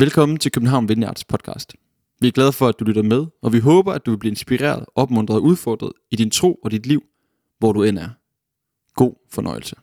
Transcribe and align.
Velkommen 0.00 0.38
til 0.38 0.52
København 0.52 0.88
Vineyards 0.88 1.24
podcast. 1.24 1.76
Vi 2.20 2.28
er 2.28 2.32
glade 2.32 2.52
for, 2.52 2.68
at 2.68 2.74
du 2.80 2.84
lytter 2.84 3.02
med, 3.02 3.26
og 3.42 3.52
vi 3.52 3.58
håber, 3.58 3.92
at 3.92 4.06
du 4.06 4.10
vil 4.10 4.18
blive 4.18 4.30
inspireret, 4.30 4.86
opmuntret 4.94 5.36
og 5.38 5.42
udfordret 5.42 5.92
i 6.10 6.16
din 6.16 6.30
tro 6.30 6.54
og 6.54 6.70
dit 6.70 6.86
liv, 6.86 7.02
hvor 7.58 7.72
du 7.72 7.82
end 7.82 7.98
er. 7.98 8.10
God 8.94 9.14
fornøjelse. 9.28 9.76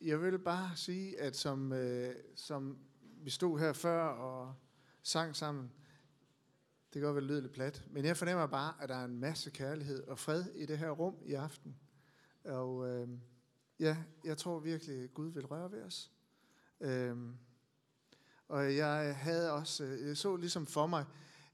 Jeg 0.00 0.22
vil 0.22 0.38
bare 0.38 0.70
sige, 0.74 1.20
at 1.20 1.36
som, 1.36 1.72
øh, 1.72 2.14
som 2.36 2.78
vi 3.24 3.30
stod 3.30 3.58
her 3.58 3.72
før 3.72 4.04
og 4.04 4.54
sang 5.02 5.36
sammen, 5.36 5.64
det 6.94 7.02
kan 7.02 7.02
godt 7.02 7.16
være 7.16 7.40
lidt 7.40 7.52
plat, 7.52 7.84
men 7.90 8.04
jeg 8.04 8.16
fornemmer 8.16 8.46
bare, 8.46 8.74
at 8.80 8.88
der 8.88 8.96
er 8.96 9.04
en 9.04 9.20
masse 9.20 9.50
kærlighed 9.50 10.02
og 10.08 10.18
fred 10.18 10.44
i 10.54 10.66
det 10.66 10.78
her 10.78 10.90
rum 10.90 11.14
i 11.26 11.32
aften. 11.32 11.76
Og 12.44 12.88
øh, 12.88 13.08
ja, 13.80 13.96
jeg 14.24 14.38
tror 14.38 14.58
virkelig, 14.58 15.04
at 15.04 15.14
Gud 15.14 15.32
vil 15.32 15.46
røre 15.46 15.72
ved 15.72 15.82
os. 15.82 16.10
Øh, 16.80 17.16
og 18.52 18.76
jeg 18.76 19.16
havde 19.16 19.52
også, 19.52 19.84
øh, 19.84 20.08
jeg 20.08 20.16
så 20.16 20.36
ligesom 20.36 20.66
for 20.66 20.86
mig 20.86 21.04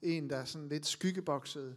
en, 0.02 0.30
der 0.30 0.36
er 0.36 0.44
sådan 0.44 0.68
lidt 0.68 0.86
skyggebokset, 0.86 1.76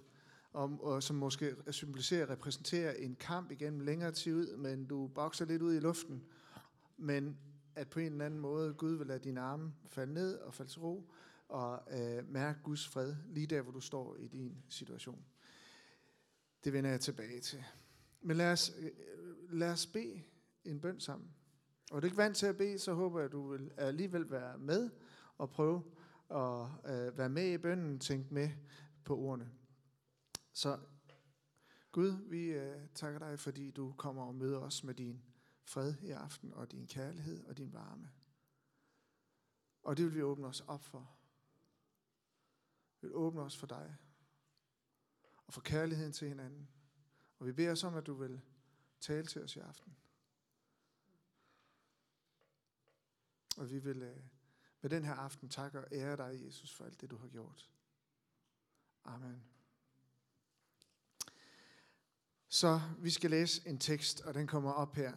og, 0.53 0.79
og 0.81 1.03
som 1.03 1.15
måske 1.15 1.55
symboliserer, 1.71 2.29
repræsenterer 2.29 2.93
en 2.93 3.15
kamp 3.15 3.51
igennem 3.51 3.79
længere 3.79 4.11
tid 4.11 4.35
ud, 4.35 4.57
men 4.57 4.85
du 4.85 5.07
bokser 5.07 5.45
lidt 5.45 5.61
ud 5.61 5.75
i 5.75 5.79
luften. 5.79 6.23
Men 6.97 7.37
at 7.75 7.89
på 7.89 7.99
en 7.99 8.11
eller 8.11 8.25
anden 8.25 8.39
måde, 8.39 8.73
Gud 8.73 8.95
vil 8.95 9.07
lade 9.07 9.19
dine 9.19 9.41
arme 9.41 9.73
falde 9.89 10.13
ned 10.13 10.37
og 10.37 10.53
falde 10.53 10.71
til 10.71 10.79
ro, 10.79 11.11
og 11.49 11.81
øh, 11.91 12.31
mærke 12.31 12.59
Guds 12.63 12.87
fred 12.87 13.15
lige 13.29 13.47
der, 13.47 13.61
hvor 13.61 13.71
du 13.71 13.81
står 13.81 14.15
i 14.15 14.27
din 14.27 14.57
situation. 14.69 15.25
Det 16.63 16.73
vender 16.73 16.89
jeg 16.89 17.01
tilbage 17.01 17.39
til. 17.39 17.63
Men 18.21 18.37
lad 18.37 18.51
os, 18.51 18.71
øh, 18.79 18.91
lad 19.49 19.71
os 19.71 19.85
bede 19.85 20.21
en 20.65 20.79
bøn 20.79 20.99
sammen. 20.99 21.29
Og 21.91 21.95
er 21.95 21.99
du 21.99 22.05
ikke 22.05 22.17
vant 22.17 22.37
til 22.37 22.45
at 22.45 22.57
bede, 22.57 22.79
så 22.79 22.93
håber 22.93 23.19
jeg, 23.19 23.25
at 23.25 23.31
du 23.31 23.51
vil 23.51 23.71
alligevel 23.77 24.31
være 24.31 24.57
med 24.57 24.89
og 25.41 25.49
prøve 25.49 25.83
at 26.29 26.67
øh, 26.85 27.17
være 27.17 27.29
med 27.29 27.53
i 27.53 27.57
bønnen, 27.57 27.99
tænke 27.99 28.33
med 28.33 28.49
på 29.05 29.17
ordene. 29.17 29.51
Så 30.53 30.79
Gud, 31.91 32.29
vi 32.29 32.45
øh, 32.45 32.87
takker 32.95 33.19
dig, 33.19 33.39
fordi 33.39 33.71
du 33.71 33.93
kommer 33.97 34.23
og 34.23 34.35
møder 34.35 34.59
os 34.59 34.83
med 34.83 34.93
din 34.93 35.23
fred 35.63 35.95
i 36.01 36.11
aften, 36.11 36.53
og 36.53 36.71
din 36.71 36.87
kærlighed 36.87 37.45
og 37.45 37.57
din 37.57 37.73
varme. 37.73 38.11
Og 39.83 39.97
det 39.97 40.05
vil 40.05 40.15
vi 40.15 40.21
åbne 40.23 40.47
os 40.47 40.61
op 40.61 40.83
for. 40.83 41.15
Vi 43.01 43.07
vil 43.07 43.15
åbne 43.15 43.41
os 43.41 43.57
for 43.57 43.67
dig. 43.67 43.97
Og 45.47 45.53
for 45.53 45.61
kærligheden 45.61 46.13
til 46.13 46.27
hinanden. 46.27 46.69
Og 47.39 47.47
vi 47.47 47.51
beder 47.51 47.71
os 47.71 47.83
om, 47.83 47.95
at 47.95 48.05
du 48.05 48.13
vil 48.13 48.41
tale 48.99 49.27
til 49.27 49.43
os 49.43 49.55
i 49.55 49.59
aften. 49.59 49.97
Og 53.57 53.71
vi 53.71 53.79
vil 53.79 54.01
øh, 54.01 54.30
med 54.81 54.89
den 54.89 55.05
her 55.05 55.13
aften 55.13 55.49
takke 55.49 55.79
og 55.79 55.87
ære 55.91 56.17
dig, 56.17 56.45
Jesus, 56.45 56.73
for 56.73 56.85
alt 56.85 57.01
det, 57.01 57.11
du 57.11 57.17
har 57.17 57.27
gjort. 57.27 57.69
Amen. 59.05 59.43
Så 62.47 62.81
vi 62.99 63.09
skal 63.09 63.29
læse 63.29 63.67
en 63.67 63.79
tekst, 63.79 64.21
og 64.21 64.33
den 64.33 64.47
kommer 64.47 64.71
op 64.71 64.95
her. 64.95 65.13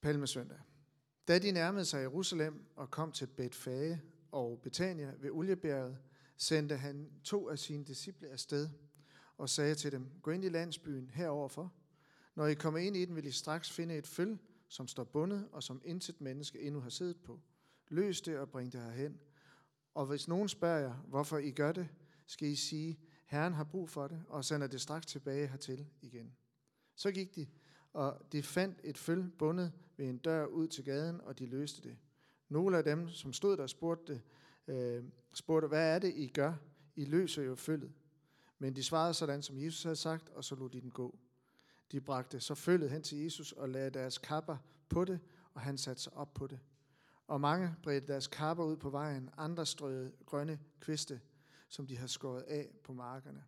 Palmesøndag. 0.00 0.58
Da 1.28 1.38
de 1.38 1.52
nærmede 1.52 1.84
sig 1.84 2.00
Jerusalem 2.00 2.72
og 2.76 2.90
kom 2.90 3.12
til 3.12 3.26
Betfage 3.26 4.02
og 4.32 4.60
Betania 4.62 5.14
ved 5.18 5.30
Oliebjerget, 5.30 5.98
sendte 6.36 6.76
han 6.76 7.10
to 7.24 7.48
af 7.48 7.58
sine 7.58 7.84
disciple 7.84 8.28
afsted 8.28 8.68
og 9.38 9.48
sagde 9.48 9.74
til 9.74 9.92
dem, 9.92 10.20
gå 10.22 10.30
ind 10.30 10.44
i 10.44 10.48
landsbyen 10.48 11.10
heroverfor. 11.10 11.72
Når 12.34 12.46
I 12.46 12.54
kommer 12.54 12.80
ind 12.80 12.96
i 12.96 13.04
den, 13.04 13.16
vil 13.16 13.26
I 13.26 13.30
straks 13.30 13.70
finde 13.70 13.96
et 13.96 14.06
føl, 14.06 14.38
som 14.72 14.88
står 14.88 15.04
bundet 15.04 15.48
og 15.52 15.62
som 15.62 15.82
intet 15.84 16.20
menneske 16.20 16.60
endnu 16.60 16.80
har 16.80 16.90
siddet 16.90 17.16
på. 17.16 17.40
Løs 17.88 18.20
det 18.20 18.38
og 18.38 18.50
bring 18.50 18.72
det 18.72 18.80
herhen. 18.80 19.20
Og 19.94 20.06
hvis 20.06 20.28
nogen 20.28 20.48
spørger 20.48 20.78
jer, 20.78 20.94
hvorfor 20.94 21.38
I 21.38 21.50
gør 21.50 21.72
det, 21.72 21.88
skal 22.26 22.48
I 22.48 22.56
sige, 22.56 22.98
Herren 23.26 23.52
har 23.52 23.64
brug 23.64 23.88
for 23.90 24.08
det, 24.08 24.24
og 24.28 24.44
sender 24.44 24.66
det 24.66 24.80
straks 24.80 25.06
tilbage 25.06 25.46
hertil 25.46 25.86
igen. 26.02 26.36
Så 26.94 27.10
gik 27.10 27.36
de, 27.36 27.46
og 27.92 28.32
de 28.32 28.42
fandt 28.42 28.80
et 28.84 28.98
føl 28.98 29.30
bundet 29.30 29.72
ved 29.96 30.08
en 30.08 30.18
dør 30.18 30.46
ud 30.46 30.68
til 30.68 30.84
gaden, 30.84 31.20
og 31.20 31.38
de 31.38 31.46
løste 31.46 31.88
det. 31.88 31.96
Nogle 32.48 32.78
af 32.78 32.84
dem, 32.84 33.08
som 33.08 33.32
stod 33.32 33.56
der, 33.56 33.66
spurgte, 33.66 34.22
øh, 34.66 35.04
spurgte, 35.34 35.68
hvad 35.68 35.94
er 35.94 35.98
det, 35.98 36.14
I 36.16 36.26
gør? 36.26 36.54
I 36.96 37.04
løser 37.04 37.42
jo 37.42 37.54
følget. 37.54 37.92
Men 38.58 38.76
de 38.76 38.82
svarede 38.82 39.14
sådan, 39.14 39.42
som 39.42 39.58
Jesus 39.58 39.82
havde 39.82 39.96
sagt, 39.96 40.28
og 40.28 40.44
så 40.44 40.54
lod 40.54 40.70
de 40.70 40.80
den 40.80 40.90
gå. 40.90 41.18
De 41.92 42.00
bragte 42.00 42.40
så 42.40 42.54
følget 42.54 42.90
hen 42.90 43.02
til 43.02 43.18
Jesus 43.18 43.52
og 43.52 43.68
lagde 43.68 43.90
deres 43.90 44.18
kapper 44.18 44.56
på 44.88 45.04
det, 45.04 45.20
og 45.54 45.60
han 45.60 45.78
satte 45.78 46.02
sig 46.02 46.12
op 46.12 46.34
på 46.34 46.46
det. 46.46 46.60
Og 47.26 47.40
mange 47.40 47.76
bredte 47.82 48.06
deres 48.06 48.26
kapper 48.26 48.64
ud 48.64 48.76
på 48.76 48.90
vejen, 48.90 49.30
andre 49.36 49.66
strøede 49.66 50.12
grønne 50.26 50.58
kviste, 50.80 51.20
som 51.68 51.86
de 51.86 51.96
havde 51.96 52.08
skåret 52.08 52.42
af 52.42 52.70
på 52.84 52.92
markerne. 52.92 53.44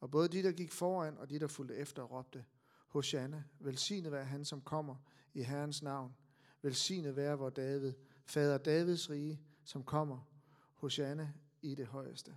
Og 0.00 0.10
både 0.10 0.28
de, 0.28 0.42
der 0.42 0.52
gik 0.52 0.72
foran, 0.72 1.18
og 1.18 1.30
de, 1.30 1.38
der 1.38 1.46
fulgte 1.46 1.76
efter, 1.76 2.02
råbte, 2.02 2.44
Hosanna, 2.88 3.44
velsignet 3.58 4.12
være 4.12 4.24
han, 4.24 4.44
som 4.44 4.60
kommer 4.60 4.96
i 5.34 5.42
Herrens 5.42 5.82
navn. 5.82 6.16
Velsignet 6.62 7.16
være 7.16 7.38
vor 7.38 7.50
David, 7.50 7.92
fader 8.24 8.58
Davids 8.58 9.10
rige, 9.10 9.40
som 9.64 9.84
kommer. 9.84 10.30
Hosanna 10.74 11.32
i 11.62 11.74
det 11.74 11.86
højeste. 11.86 12.36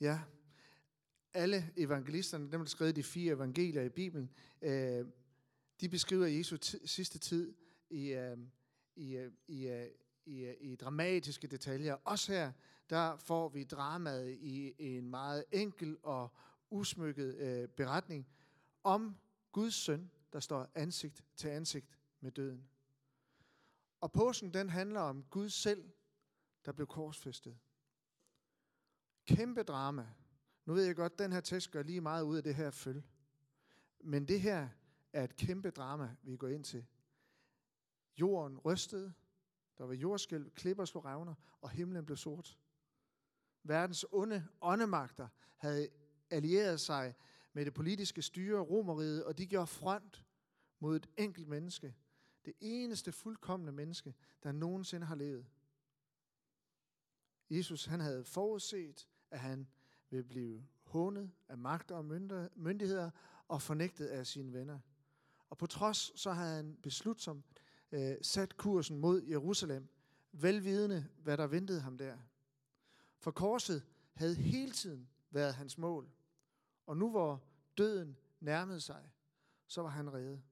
Ja, 0.00 0.20
alle 1.34 1.72
evangelisterne, 1.76 2.52
dem 2.52 2.60
der 2.60 2.66
skrev 2.66 2.92
de 2.92 3.02
fire 3.02 3.34
evangelier 3.34 3.82
i 3.82 3.88
Bibelen, 3.88 4.30
øh, 4.62 5.06
de 5.80 5.88
beskriver 5.88 6.26
Jesu 6.26 6.56
sidste 6.84 7.18
tid 7.18 7.54
i, 7.90 8.08
øh, 8.08 8.38
i, 8.96 9.16
øh, 9.16 9.32
i, 9.48 9.66
øh, 9.66 9.88
i, 10.26 10.44
øh, 10.44 10.54
i 10.60 10.76
dramatiske 10.76 11.46
detaljer. 11.46 11.96
Også 12.04 12.32
her, 12.32 12.52
der 12.90 13.16
får 13.16 13.48
vi 13.48 13.64
dramaet 13.64 14.30
i 14.30 14.74
en 14.78 15.10
meget 15.10 15.44
enkel 15.52 15.96
og 16.02 16.28
usmykket 16.70 17.34
øh, 17.34 17.68
beretning 17.68 18.26
om 18.84 19.16
Guds 19.52 19.74
søn, 19.74 20.10
der 20.32 20.40
står 20.40 20.70
ansigt 20.74 21.24
til 21.36 21.48
ansigt 21.48 21.86
med 22.20 22.30
døden. 22.30 22.68
Og 24.00 24.12
påsken, 24.12 24.54
den 24.54 24.68
handler 24.68 25.00
om 25.00 25.24
Gud 25.30 25.48
selv, 25.48 25.90
der 26.64 26.72
blev 26.72 26.86
korsfæstet. 26.86 27.58
Kæmpe 29.26 29.62
drama. 29.62 30.06
Nu 30.64 30.74
ved 30.74 30.84
jeg 30.84 30.96
godt, 30.96 31.12
at 31.12 31.18
den 31.18 31.32
her 31.32 31.40
tekst 31.40 31.70
gør 31.70 31.82
lige 31.82 32.00
meget 32.00 32.22
ud 32.22 32.36
af 32.36 32.42
det 32.42 32.54
her 32.54 32.70
følge. 32.70 33.04
Men 34.00 34.28
det 34.28 34.40
her 34.40 34.68
er 35.12 35.24
et 35.24 35.36
kæmpe 35.36 35.70
drama, 35.70 36.16
vi 36.22 36.36
går 36.36 36.48
ind 36.48 36.64
til. 36.64 36.86
Jorden 38.16 38.58
rystede, 38.58 39.12
der 39.78 39.84
var 39.84 39.94
jordskælv, 39.94 40.50
klipper 40.50 40.84
slog 40.84 41.04
revner, 41.04 41.34
og 41.60 41.70
himlen 41.70 42.06
blev 42.06 42.16
sort. 42.16 42.58
Verdens 43.62 44.06
onde 44.12 44.46
åndemagter 44.60 45.28
havde 45.56 45.88
allieret 46.30 46.80
sig 46.80 47.14
med 47.52 47.64
det 47.64 47.74
politiske 47.74 48.22
styre, 48.22 48.60
romeriet, 48.60 49.24
og 49.24 49.38
de 49.38 49.46
gjorde 49.46 49.66
front 49.66 50.24
mod 50.78 50.96
et 50.96 51.08
enkelt 51.16 51.48
menneske. 51.48 51.94
Det 52.44 52.54
eneste 52.60 53.12
fuldkommende 53.12 53.72
menneske, 53.72 54.14
der 54.42 54.52
nogensinde 54.52 55.06
har 55.06 55.14
levet. 55.14 55.46
Jesus 57.50 57.84
han 57.84 58.00
havde 58.00 58.24
forudset, 58.24 59.08
at 59.30 59.40
han 59.40 59.68
vil 60.14 60.24
blive 60.24 60.66
hånet 60.82 61.30
af 61.48 61.58
magter 61.58 61.94
og 61.94 62.04
myndigheder 62.56 63.10
og 63.48 63.62
fornægtet 63.62 64.06
af 64.06 64.26
sine 64.26 64.52
venner. 64.52 64.78
Og 65.50 65.58
på 65.58 65.66
trods 65.66 66.20
så 66.20 66.32
havde 66.32 66.56
han 66.56 66.76
beslutsomt 66.82 67.44
øh, 67.92 68.16
sat 68.22 68.56
kursen 68.56 68.98
mod 68.98 69.22
Jerusalem, 69.22 69.88
velvidende 70.32 71.08
hvad 71.18 71.36
der 71.36 71.46
ventede 71.46 71.80
ham 71.80 71.98
der. 71.98 72.18
For 73.18 73.30
korset 73.30 73.84
havde 74.14 74.34
hele 74.34 74.72
tiden 74.72 75.08
været 75.30 75.54
hans 75.54 75.78
mål. 75.78 76.10
Og 76.86 76.96
nu 76.96 77.10
hvor 77.10 77.44
døden 77.78 78.16
nærmede 78.40 78.80
sig, 78.80 79.10
så 79.66 79.82
var 79.82 79.88
han 79.88 80.12
reddet. 80.12 80.42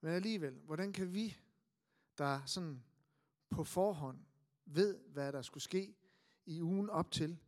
Men 0.00 0.12
alligevel, 0.12 0.54
hvordan 0.64 0.92
kan 0.92 1.12
vi, 1.12 1.36
der 2.18 2.44
sådan 2.46 2.82
på 3.50 3.64
forhånd 3.64 4.18
ved, 4.64 4.98
hvad 4.98 5.32
der 5.32 5.42
skulle 5.42 5.64
ske 5.64 5.94
i 6.48 6.62
ugen 6.62 6.90
op 6.90 7.10
til, 7.10 7.38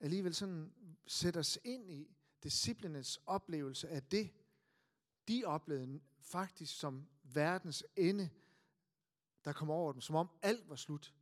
alligevel 0.00 0.34
sådan 0.34 0.72
sætte 1.06 1.38
os 1.38 1.58
ind 1.64 1.90
i 1.90 2.16
disciplinens 2.42 3.20
oplevelse 3.26 3.88
af 3.88 4.02
det, 4.02 4.30
de 5.28 5.44
oplevede 5.44 6.00
faktisk 6.20 6.78
som 6.78 7.08
verdens 7.22 7.84
ende, 7.96 8.30
der 9.44 9.52
kom 9.52 9.70
over 9.70 9.92
dem, 9.92 10.00
som 10.00 10.16
om 10.16 10.30
alt 10.42 10.68
var 10.68 10.76
slut. 10.76 11.14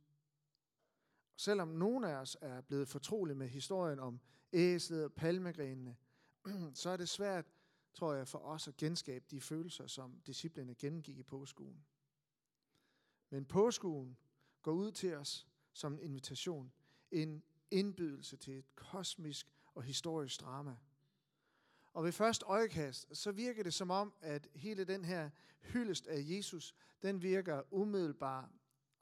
Selvom 1.35 1.67
nogen 1.67 2.03
af 2.03 2.13
os 2.13 2.37
er 2.41 2.61
blevet 2.61 2.87
fortrolige 2.87 3.35
med 3.35 3.47
historien 3.47 3.99
om 3.99 4.19
æslet 4.53 5.03
og 5.03 5.13
palmegrenene, 5.13 5.97
så 6.73 6.89
er 6.89 6.97
det 6.97 7.09
svært, 7.09 7.45
tror 7.93 8.13
jeg, 8.13 8.27
for 8.27 8.39
os 8.39 8.67
at 8.67 8.77
genskabe 8.77 9.25
de 9.31 9.41
følelser, 9.41 9.87
som 9.87 10.21
disciplene 10.25 10.75
gennemgik 10.75 11.17
i 11.17 11.23
påskuen. 11.23 11.85
Men 13.29 13.45
påskuen 13.45 14.17
går 14.61 14.71
ud 14.71 14.91
til 14.91 15.15
os 15.15 15.47
som 15.73 15.93
en 15.93 15.99
invitation, 15.99 16.71
en 17.11 17.43
indbydelse 17.71 18.37
til 18.37 18.57
et 18.57 18.75
kosmisk 18.75 19.47
og 19.75 19.83
historisk 19.83 20.41
drama. 20.41 20.75
Og 21.93 22.03
ved 22.03 22.11
første 22.11 22.45
øjekast, 22.45 23.17
så 23.17 23.31
virker 23.31 23.63
det 23.63 23.73
som 23.73 23.91
om, 23.91 24.13
at 24.21 24.47
hele 24.55 24.83
den 24.83 25.05
her 25.05 25.29
hyldest 25.61 26.07
af 26.07 26.23
Jesus, 26.25 26.75
den 27.01 27.21
virker 27.21 27.61
umiddelbart 27.71 28.49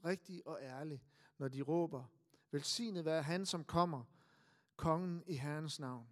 rigtig 0.06 0.48
og 0.48 0.60
ærlig, 0.62 1.04
når 1.38 1.48
de 1.48 1.62
råber, 1.62 2.04
velsignet 2.52 3.06
være 3.06 3.24
han, 3.24 3.46
som 3.46 3.64
kommer, 3.64 4.04
kongen 4.76 5.24
i 5.28 5.34
Herrens 5.34 5.80
navn. 5.80 6.08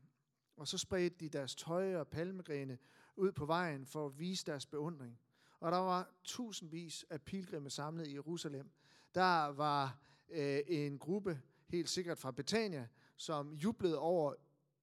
Og 0.57 0.67
så 0.67 0.77
spredte 0.77 1.15
de 1.19 1.29
deres 1.29 1.55
tøj 1.55 1.95
og 1.95 2.07
palmegrene 2.07 2.77
ud 3.15 3.31
på 3.31 3.45
vejen 3.45 3.85
for 3.85 4.05
at 4.05 4.19
vise 4.19 4.45
deres 4.45 4.65
beundring. 4.65 5.19
Og 5.59 5.71
der 5.71 5.77
var 5.77 6.11
tusindvis 6.23 7.05
af 7.09 7.21
pilgrimme 7.21 7.69
samlet 7.69 8.07
i 8.07 8.13
Jerusalem. 8.13 8.71
Der 9.15 9.45
var 9.45 9.99
øh, 10.29 10.59
en 10.67 10.99
gruppe, 10.99 11.41
helt 11.68 11.90
sikkert 11.90 12.18
fra 12.18 12.31
Betania, 12.31 12.88
som 13.16 13.54
jublede 13.54 14.00
over, 14.00 14.34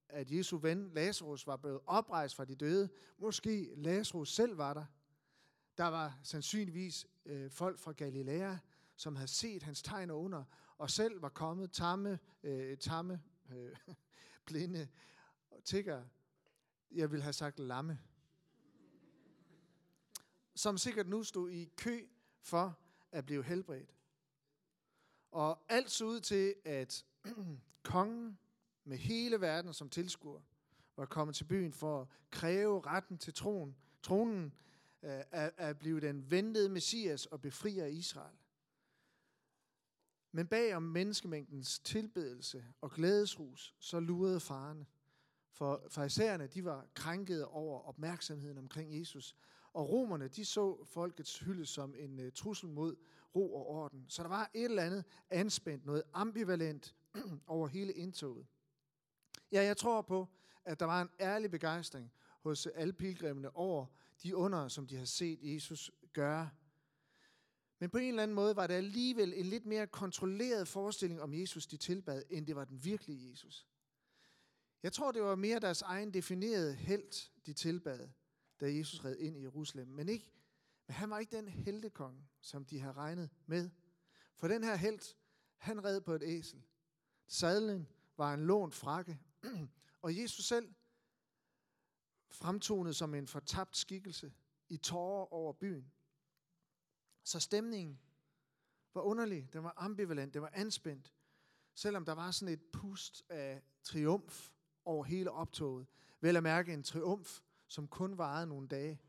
at 0.08 0.30
Jesu 0.30 0.56
ven 0.56 0.90
Lazarus 0.92 1.46
var 1.46 1.56
blevet 1.56 1.80
oprejst 1.86 2.34
fra 2.34 2.44
de 2.44 2.54
døde. 2.54 2.88
Måske 3.18 3.74
Lazarus 3.76 4.34
selv 4.34 4.58
var 4.58 4.74
der. 4.74 4.84
Der 5.78 5.84
var 5.84 6.18
sandsynligvis 6.22 7.06
øh, 7.26 7.50
folk 7.50 7.78
fra 7.78 7.92
Galilea, 7.92 8.56
som 8.96 9.16
havde 9.16 9.28
set 9.28 9.62
hans 9.62 9.82
tegn 9.82 10.10
og 10.10 10.22
under, 10.22 10.44
og 10.78 10.90
selv 10.90 11.22
var 11.22 11.28
kommet 11.28 11.72
tamme, 11.72 12.18
øh, 12.42 12.78
tamme 12.78 13.22
øh, 13.52 13.76
blinde 14.46 14.88
tigger. 15.64 16.04
Jeg 16.90 17.12
vil 17.12 17.22
have 17.22 17.32
sagt 17.32 17.58
lamme. 17.58 17.98
Som 20.54 20.78
sikkert 20.78 21.08
nu 21.08 21.22
stod 21.22 21.50
i 21.50 21.64
kø 21.76 22.06
for 22.40 22.78
at 23.12 23.26
blive 23.26 23.44
helbredt. 23.44 23.94
Og 25.34 25.58
alt 25.68 25.90
så 25.90 26.04
ud 26.04 26.20
til, 26.20 26.54
at 26.64 27.04
kongen 27.82 28.38
med 28.84 28.96
hele 28.96 29.40
verden 29.40 29.72
som 29.72 29.90
tilskuer 29.90 30.40
var 30.96 31.06
kommet 31.06 31.36
til 31.36 31.44
byen 31.44 31.72
for 31.72 32.00
at 32.00 32.08
kræve 32.30 32.80
retten 32.80 33.18
til 33.18 33.34
tronen, 33.34 33.76
tronen 34.02 34.54
øh, 35.02 35.22
at, 35.30 35.52
at 35.56 35.78
blive 35.78 36.00
den 36.00 36.30
ventede 36.30 36.68
messias 36.68 37.26
og 37.26 37.40
befrier 37.40 37.86
Israel. 37.86 38.36
Men 40.32 40.46
bag 40.46 40.74
om 40.74 40.82
menneskemængdens 40.82 41.78
tilbedelse 41.78 42.64
og 42.80 42.90
glædesrus, 42.90 43.74
så 43.78 44.00
lurede 44.00 44.40
farerne. 44.40 44.86
For 45.50 45.86
farisæerne, 45.88 46.46
de 46.46 46.64
var 46.64 46.86
krænkede 46.94 47.48
over 47.48 47.80
opmærksomheden 47.80 48.58
omkring 48.58 48.98
Jesus. 48.98 49.36
Og 49.72 49.88
romerne, 49.88 50.28
de 50.28 50.44
så 50.44 50.84
folkets 50.84 51.38
hylde 51.38 51.66
som 51.66 51.94
en 51.94 52.18
uh, 52.20 52.32
trussel 52.34 52.68
mod 52.68 52.96
ro 53.34 53.54
og 53.54 53.66
orden. 53.66 54.04
Så 54.08 54.22
der 54.22 54.28
var 54.28 54.50
et 54.54 54.64
eller 54.64 54.82
andet 54.82 55.04
anspændt, 55.30 55.86
noget 55.86 56.02
ambivalent 56.12 56.94
over 57.46 57.68
hele 57.68 57.92
indtoget. 57.92 58.46
Ja, 59.52 59.62
jeg 59.62 59.76
tror 59.76 60.02
på, 60.02 60.28
at 60.64 60.80
der 60.80 60.86
var 60.86 61.02
en 61.02 61.10
ærlig 61.20 61.50
begejstring 61.50 62.12
hos 62.40 62.66
alle 62.66 62.92
pilgrimene 62.92 63.56
over 63.56 63.86
de 64.22 64.36
under, 64.36 64.68
som 64.68 64.86
de 64.86 64.96
har 64.96 65.04
set 65.04 65.38
Jesus 65.42 65.90
gøre. 66.12 66.50
Men 67.78 67.90
på 67.90 67.98
en 67.98 68.08
eller 68.08 68.22
anden 68.22 68.34
måde 68.34 68.56
var 68.56 68.66
det 68.66 68.74
alligevel 68.74 69.32
en 69.36 69.46
lidt 69.46 69.66
mere 69.66 69.86
kontrolleret 69.86 70.68
forestilling 70.68 71.22
om 71.22 71.34
Jesus, 71.34 71.66
de 71.66 71.76
tilbad, 71.76 72.22
end 72.30 72.46
det 72.46 72.56
var 72.56 72.64
den 72.64 72.84
virkelige 72.84 73.30
Jesus. 73.30 73.66
Jeg 74.82 74.92
tror, 74.92 75.12
det 75.12 75.22
var 75.22 75.34
mere 75.34 75.60
deres 75.60 75.82
egen 75.82 76.14
definerede 76.14 76.74
held, 76.74 77.30
de 77.46 77.52
tilbad, 77.52 78.08
da 78.60 78.76
Jesus 78.76 79.04
red 79.04 79.16
ind 79.16 79.36
i 79.36 79.42
Jerusalem. 79.42 79.88
Men, 79.88 80.08
ikke, 80.08 80.30
men 80.86 80.94
han 80.94 81.10
var 81.10 81.18
ikke 81.18 81.36
den 81.36 81.48
heltekonge, 81.48 82.28
som 82.40 82.64
de 82.64 82.80
havde 82.80 82.92
regnet 82.92 83.30
med. 83.46 83.70
For 84.34 84.48
den 84.48 84.64
her 84.64 84.76
held, 84.76 85.16
han 85.56 85.84
red 85.84 86.00
på 86.00 86.12
et 86.12 86.22
æsel. 86.24 86.62
Sadlen 87.26 87.88
var 88.16 88.34
en 88.34 88.46
lånt 88.46 88.74
frakke, 88.74 89.20
og 90.02 90.16
Jesus 90.16 90.44
selv 90.44 90.74
fremtonede 92.30 92.94
som 92.94 93.14
en 93.14 93.26
fortabt 93.26 93.76
skikkelse 93.76 94.32
i 94.68 94.76
tårer 94.76 95.32
over 95.32 95.52
byen. 95.52 95.92
Så 97.24 97.40
stemningen 97.40 98.00
var 98.94 99.00
underlig, 99.00 99.48
den 99.52 99.64
var 99.64 99.74
ambivalent, 99.76 100.34
den 100.34 100.42
var 100.42 100.50
anspændt. 100.52 101.14
Selvom 101.74 102.04
der 102.04 102.12
var 102.12 102.30
sådan 102.30 102.54
et 102.54 102.62
pust 102.72 103.24
af 103.28 103.62
triumf 103.82 104.50
over 104.84 105.04
hele 105.04 105.30
optoget. 105.30 105.86
Vel 106.20 106.36
at 106.36 106.42
mærke 106.42 106.72
en 106.72 106.82
triumf, 106.82 107.40
som 107.66 107.88
kun 107.88 108.18
varede 108.18 108.46
nogle 108.46 108.68
dage, 108.68 109.00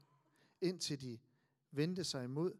indtil 0.61 1.01
de 1.01 1.19
vendte 1.75 2.03
sig 2.03 2.23
imod 2.23 2.53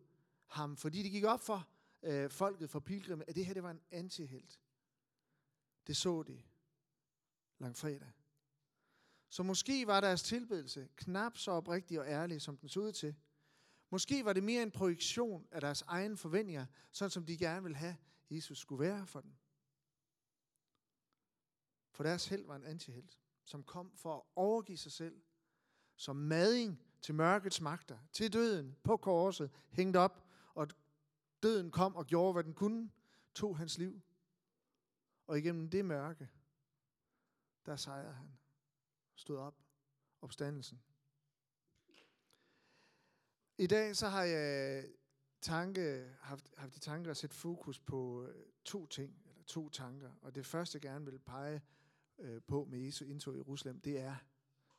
ham. 0.46 0.78
Fordi 0.78 1.04
det 1.04 1.12
gik 1.12 1.24
op 1.24 1.42
for 1.42 1.70
øh, 2.04 2.30
folket 2.30 2.70
for 2.70 2.80
pilgrimme, 2.80 3.30
at 3.30 3.36
det 3.36 3.46
her 3.46 3.54
det 3.54 3.64
var 3.64 3.72
en 3.72 3.82
antihelt. 3.92 4.60
Det 5.88 5.98
så 5.98 6.24
de 6.24 6.42
langfredag. 7.58 8.12
Så 9.30 9.44
måske 9.44 9.88
var 9.88 10.02
deres 10.02 10.24
tilbedelse 10.24 10.90
knap 10.96 11.38
så 11.38 11.52
oprigtig 11.52 12.00
og 12.00 12.08
ærlig, 12.08 12.42
som 12.42 12.58
den 12.58 12.70
så 12.70 12.80
ud 12.80 12.92
til. 12.92 13.16
Måske 13.90 14.26
var 14.26 14.34
det 14.34 14.44
mere 14.44 14.64
en 14.64 14.72
projektion 14.72 15.48
af 15.52 15.62
deres 15.62 15.82
egne 15.82 16.18
forventninger, 16.18 16.66
sådan 16.92 17.10
som 17.10 17.26
de 17.26 17.38
gerne 17.38 17.64
ville 17.64 17.78
have, 17.78 17.98
Jesus 18.30 18.60
skulle 18.60 18.80
være 18.80 19.08
for 19.08 19.22
dem. 19.22 19.36
For 21.92 22.04
deres 22.04 22.28
held 22.28 22.46
var 22.46 22.56
en 22.56 22.64
antihelt, 22.64 23.20
som 23.44 23.64
kom 23.64 23.92
for 23.96 24.16
at 24.18 24.24
overgive 24.36 24.78
sig 24.78 24.92
selv 24.92 25.22
som 25.96 26.16
mading 26.16 26.82
til 27.06 27.16
mørkets 27.16 27.62
magter, 27.62 27.98
til 28.12 28.34
døden 28.34 28.76
på 28.84 28.98
korset, 28.98 29.52
hængt 29.70 29.98
op, 29.98 30.24
og 30.56 30.68
døden 31.44 31.72
kom 31.72 31.96
og 31.96 32.06
gjorde, 32.06 32.34
hvad 32.34 32.44
den 32.44 32.54
kunne, 32.54 32.92
tog 33.34 33.58
hans 33.58 33.78
liv. 33.78 34.02
Og 35.28 35.38
igennem 35.38 35.70
det 35.70 35.86
mørke, 35.86 36.30
der 37.66 37.76
sejrede 37.76 38.14
han. 38.14 38.38
Stod 39.16 39.38
op. 39.38 39.56
Opstandelsen. 40.22 40.82
I 43.58 43.68
dag 43.68 43.96
så 43.96 44.08
har 44.08 44.24
jeg 44.24 44.86
tanke, 45.42 46.16
haft, 46.22 46.54
haft 46.58 46.76
i 46.76 46.80
tanke 46.80 47.10
at 47.10 47.18
sætte 47.18 47.36
fokus 47.36 47.80
på 47.80 48.26
øh, 48.28 48.46
to 48.64 48.88
ting, 48.88 49.24
eller 49.28 49.44
to 49.44 49.70
tanker. 49.70 50.12
Og 50.22 50.36
det 50.36 50.46
første, 50.46 50.76
jeg 50.76 50.82
gerne 50.82 51.06
vil 51.06 51.20
pege 51.20 51.62
øh, 52.18 52.42
på 52.48 52.66
med 52.66 52.80
Jesu 52.80 53.06
indtog 53.06 53.34
i 53.34 53.38
Jerusalem, 53.38 53.82
det 53.82 54.00
er 54.00 54.16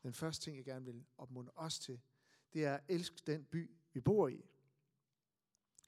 den 0.03 0.13
første 0.13 0.45
ting, 0.45 0.57
jeg 0.57 0.65
gerne 0.65 0.85
vil 0.85 1.07
opmuntre 1.19 1.53
os 1.57 1.79
til. 1.79 2.01
Det 2.57 2.65
er 2.65 2.79
elsk 2.89 3.27
den 3.27 3.45
by, 3.45 3.71
vi 3.93 4.01
bor 4.01 4.29
i. 4.29 4.45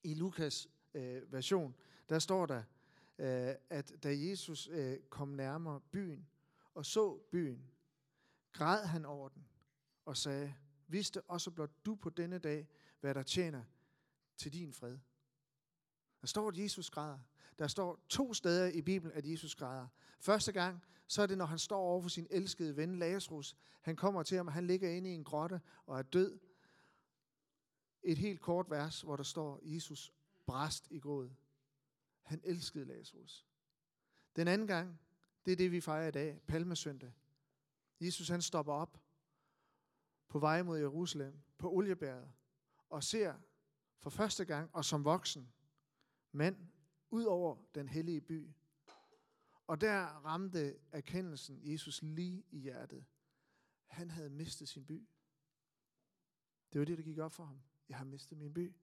I 0.02 0.14
Lukas 0.14 0.68
øh, 0.94 1.32
version, 1.32 1.74
der 2.08 2.18
står 2.18 2.46
der, 2.46 2.62
øh, 3.18 3.54
at 3.70 3.92
da 4.02 4.18
Jesus 4.18 4.68
øh, 4.72 4.98
kom 5.10 5.28
nærmere 5.28 5.80
byen 5.80 6.28
og 6.74 6.86
så 6.86 7.18
byen, 7.30 7.70
græd 8.52 8.84
han 8.84 9.04
over 9.04 9.28
den 9.28 9.46
og 10.04 10.16
sagde, 10.16 10.54
vidste 10.86 11.22
også 11.22 11.50
blot 11.50 11.70
du 11.86 11.94
på 11.94 12.10
denne 12.10 12.38
dag, 12.38 12.68
hvad 13.00 13.14
der 13.14 13.22
tjener 13.22 13.62
til 14.36 14.52
din 14.52 14.72
fred. 14.72 14.98
Der 16.20 16.26
står, 16.26 16.48
at 16.48 16.58
Jesus 16.58 16.90
græder. 16.90 17.18
Der 17.58 17.66
står 17.66 18.04
to 18.08 18.34
steder 18.34 18.66
i 18.66 18.82
Bibelen, 18.82 19.14
at 19.14 19.26
Jesus 19.26 19.54
græder. 19.54 19.86
Første 20.20 20.52
gang, 20.52 20.84
så 21.06 21.22
er 21.22 21.26
det, 21.26 21.38
når 21.38 21.46
han 21.46 21.58
står 21.58 21.80
over 21.80 22.02
for 22.02 22.08
sin 22.08 22.26
elskede 22.30 22.76
ven 22.76 22.98
Lazarus. 22.98 23.56
Han 23.80 23.96
kommer 23.96 24.22
til 24.22 24.36
ham, 24.36 24.46
og 24.46 24.52
han 24.52 24.66
ligger 24.66 24.90
inde 24.90 25.10
i 25.10 25.14
en 25.14 25.24
grotte 25.24 25.60
og 25.86 25.98
er 25.98 26.02
død. 26.02 26.38
Et 28.08 28.18
helt 28.18 28.40
kort 28.40 28.70
vers, 28.70 29.00
hvor 29.00 29.16
der 29.16 29.22
står, 29.22 29.60
Jesus 29.62 30.12
bræst 30.46 30.90
i 30.90 30.98
gråd. 30.98 31.30
Han 32.22 32.40
elskede 32.44 32.84
Lazarus. 32.84 33.46
Den 34.36 34.48
anden 34.48 34.66
gang, 34.66 35.00
det 35.44 35.52
er 35.52 35.56
det, 35.56 35.72
vi 35.72 35.80
fejrer 35.80 36.08
i 36.08 36.10
dag, 36.10 36.40
Palmesøndag. 36.46 37.12
Jesus 38.00 38.28
han 38.28 38.42
stopper 38.42 38.72
op 38.72 39.00
på 40.28 40.38
vej 40.38 40.62
mod 40.62 40.78
Jerusalem, 40.78 41.42
på 41.58 41.72
Oliebjerget, 41.72 42.32
og 42.88 43.04
ser 43.04 43.34
for 43.98 44.10
første 44.10 44.44
gang, 44.44 44.70
og 44.74 44.84
som 44.84 45.04
voksen, 45.04 45.52
mand 46.32 46.68
ud 47.10 47.24
over 47.24 47.56
den 47.74 47.88
hellige 47.88 48.20
by. 48.20 48.54
Og 49.66 49.80
der 49.80 50.00
ramte 50.04 50.78
erkendelsen 50.92 51.60
Jesus 51.62 52.02
lige 52.02 52.44
i 52.50 52.58
hjertet. 52.58 53.04
Han 53.86 54.10
havde 54.10 54.30
mistet 54.30 54.68
sin 54.68 54.86
by. 54.86 55.08
Det 56.72 56.78
var 56.78 56.84
det, 56.84 56.98
der 56.98 57.04
gik 57.04 57.18
op 57.18 57.32
for 57.32 57.44
ham. 57.44 57.62
Jeg 57.88 57.96
har 57.96 58.04
mistet 58.04 58.38
min 58.38 58.54
by. 58.54 58.74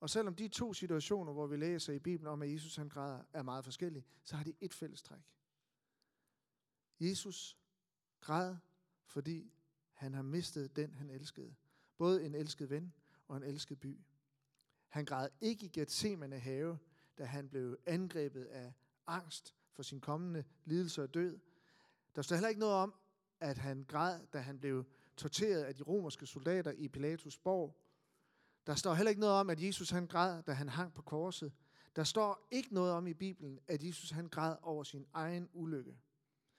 Og 0.00 0.10
selvom 0.10 0.34
de 0.34 0.48
to 0.48 0.74
situationer, 0.74 1.32
hvor 1.32 1.46
vi 1.46 1.56
læser 1.56 1.92
i 1.92 1.98
Bibelen 1.98 2.26
om, 2.26 2.42
at 2.42 2.52
Jesus 2.52 2.76
han 2.76 2.88
græder, 2.88 3.24
er 3.32 3.42
meget 3.42 3.64
forskellige, 3.64 4.04
så 4.24 4.36
har 4.36 4.44
de 4.44 4.54
et 4.60 4.74
fælles 4.74 5.02
træk. 5.02 5.22
Jesus 7.00 7.58
græd, 8.20 8.56
fordi 9.04 9.52
han 9.92 10.14
har 10.14 10.22
mistet 10.22 10.76
den, 10.76 10.94
han 10.94 11.10
elskede. 11.10 11.54
Både 11.96 12.26
en 12.26 12.34
elsket 12.34 12.70
ven 12.70 12.94
og 13.28 13.36
en 13.36 13.42
elsket 13.42 13.80
by. 13.80 14.00
Han 14.88 15.04
græd 15.04 15.28
ikke 15.40 15.66
i 15.66 15.68
Gethsemane 15.68 16.38
have, 16.38 16.78
da 17.18 17.24
han 17.24 17.48
blev 17.48 17.78
angrebet 17.86 18.44
af 18.44 18.72
angst 19.06 19.54
for 19.72 19.82
sin 19.82 20.00
kommende 20.00 20.44
lidelse 20.64 21.02
og 21.02 21.14
død. 21.14 21.38
Der 22.14 22.22
står 22.22 22.36
heller 22.36 22.48
ikke 22.48 22.60
noget 22.60 22.74
om, 22.74 22.94
at 23.40 23.58
han 23.58 23.84
græd, 23.84 24.26
da 24.26 24.38
han 24.38 24.58
blev 24.58 24.84
torteret 25.16 25.62
af 25.62 25.74
de 25.74 25.82
romerske 25.82 26.26
soldater 26.26 26.72
i 26.72 26.88
Pilatus 26.88 27.38
borg. 27.38 27.76
Der 28.66 28.74
står 28.74 28.94
heller 28.94 29.10
ikke 29.10 29.20
noget 29.20 29.34
om, 29.34 29.50
at 29.50 29.62
Jesus 29.62 29.90
han 29.90 30.06
græd, 30.06 30.42
da 30.42 30.52
han 30.52 30.68
hang 30.68 30.94
på 30.94 31.02
korset. 31.02 31.52
Der 31.96 32.04
står 32.04 32.48
ikke 32.50 32.74
noget 32.74 32.92
om 32.92 33.06
i 33.06 33.14
Bibelen, 33.14 33.60
at 33.68 33.82
Jesus 33.82 34.10
han 34.10 34.28
græd 34.28 34.56
over 34.62 34.84
sin 34.84 35.06
egen 35.12 35.48
ulykke. 35.52 35.98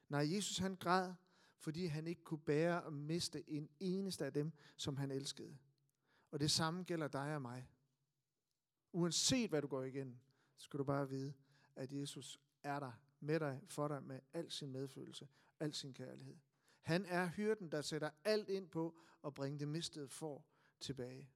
Nej, 0.10 0.36
Jesus 0.36 0.58
han 0.58 0.76
græd, 0.76 1.14
fordi 1.60 1.86
han 1.86 2.08
ikke 2.08 2.24
kunne 2.24 2.40
bære 2.40 2.86
at 2.86 2.94
miste 2.94 3.50
en 3.50 3.70
eneste 3.80 4.26
af 4.26 4.34
dem, 4.34 4.52
som 4.78 4.98
han 4.98 5.12
elskede. 5.12 5.58
Og 6.32 6.40
det 6.40 6.52
samme 6.52 6.84
gælder 6.84 7.08
dig 7.08 7.36
og 7.36 7.42
mig. 7.42 7.68
Uanset 8.92 9.50
hvad 9.50 9.62
du 9.62 9.68
går 9.68 9.84
igennem, 9.84 10.20
skal 10.58 10.80
du 10.80 10.84
bare 10.84 11.10
vide, 11.10 11.34
at 11.76 11.94
Jesus 11.94 12.40
er 12.64 12.80
der 12.80 12.92
med 13.20 13.40
dig, 13.40 13.62
for 13.68 13.88
dig 13.88 14.04
med 14.04 14.20
al 14.34 14.52
sin 14.52 14.72
medfølelse, 14.72 15.28
al 15.60 15.74
sin 15.74 15.94
kærlighed. 15.94 16.36
Han 16.88 17.06
er 17.06 17.28
hyrden, 17.28 17.72
der 17.72 17.82
sætter 17.82 18.10
alt 18.24 18.50
ind 18.50 18.70
på 18.70 18.96
at 19.26 19.34
bringe 19.34 19.60
det 19.60 19.68
mistede 19.68 20.10
for 20.10 20.46
tilbage. 20.80 21.30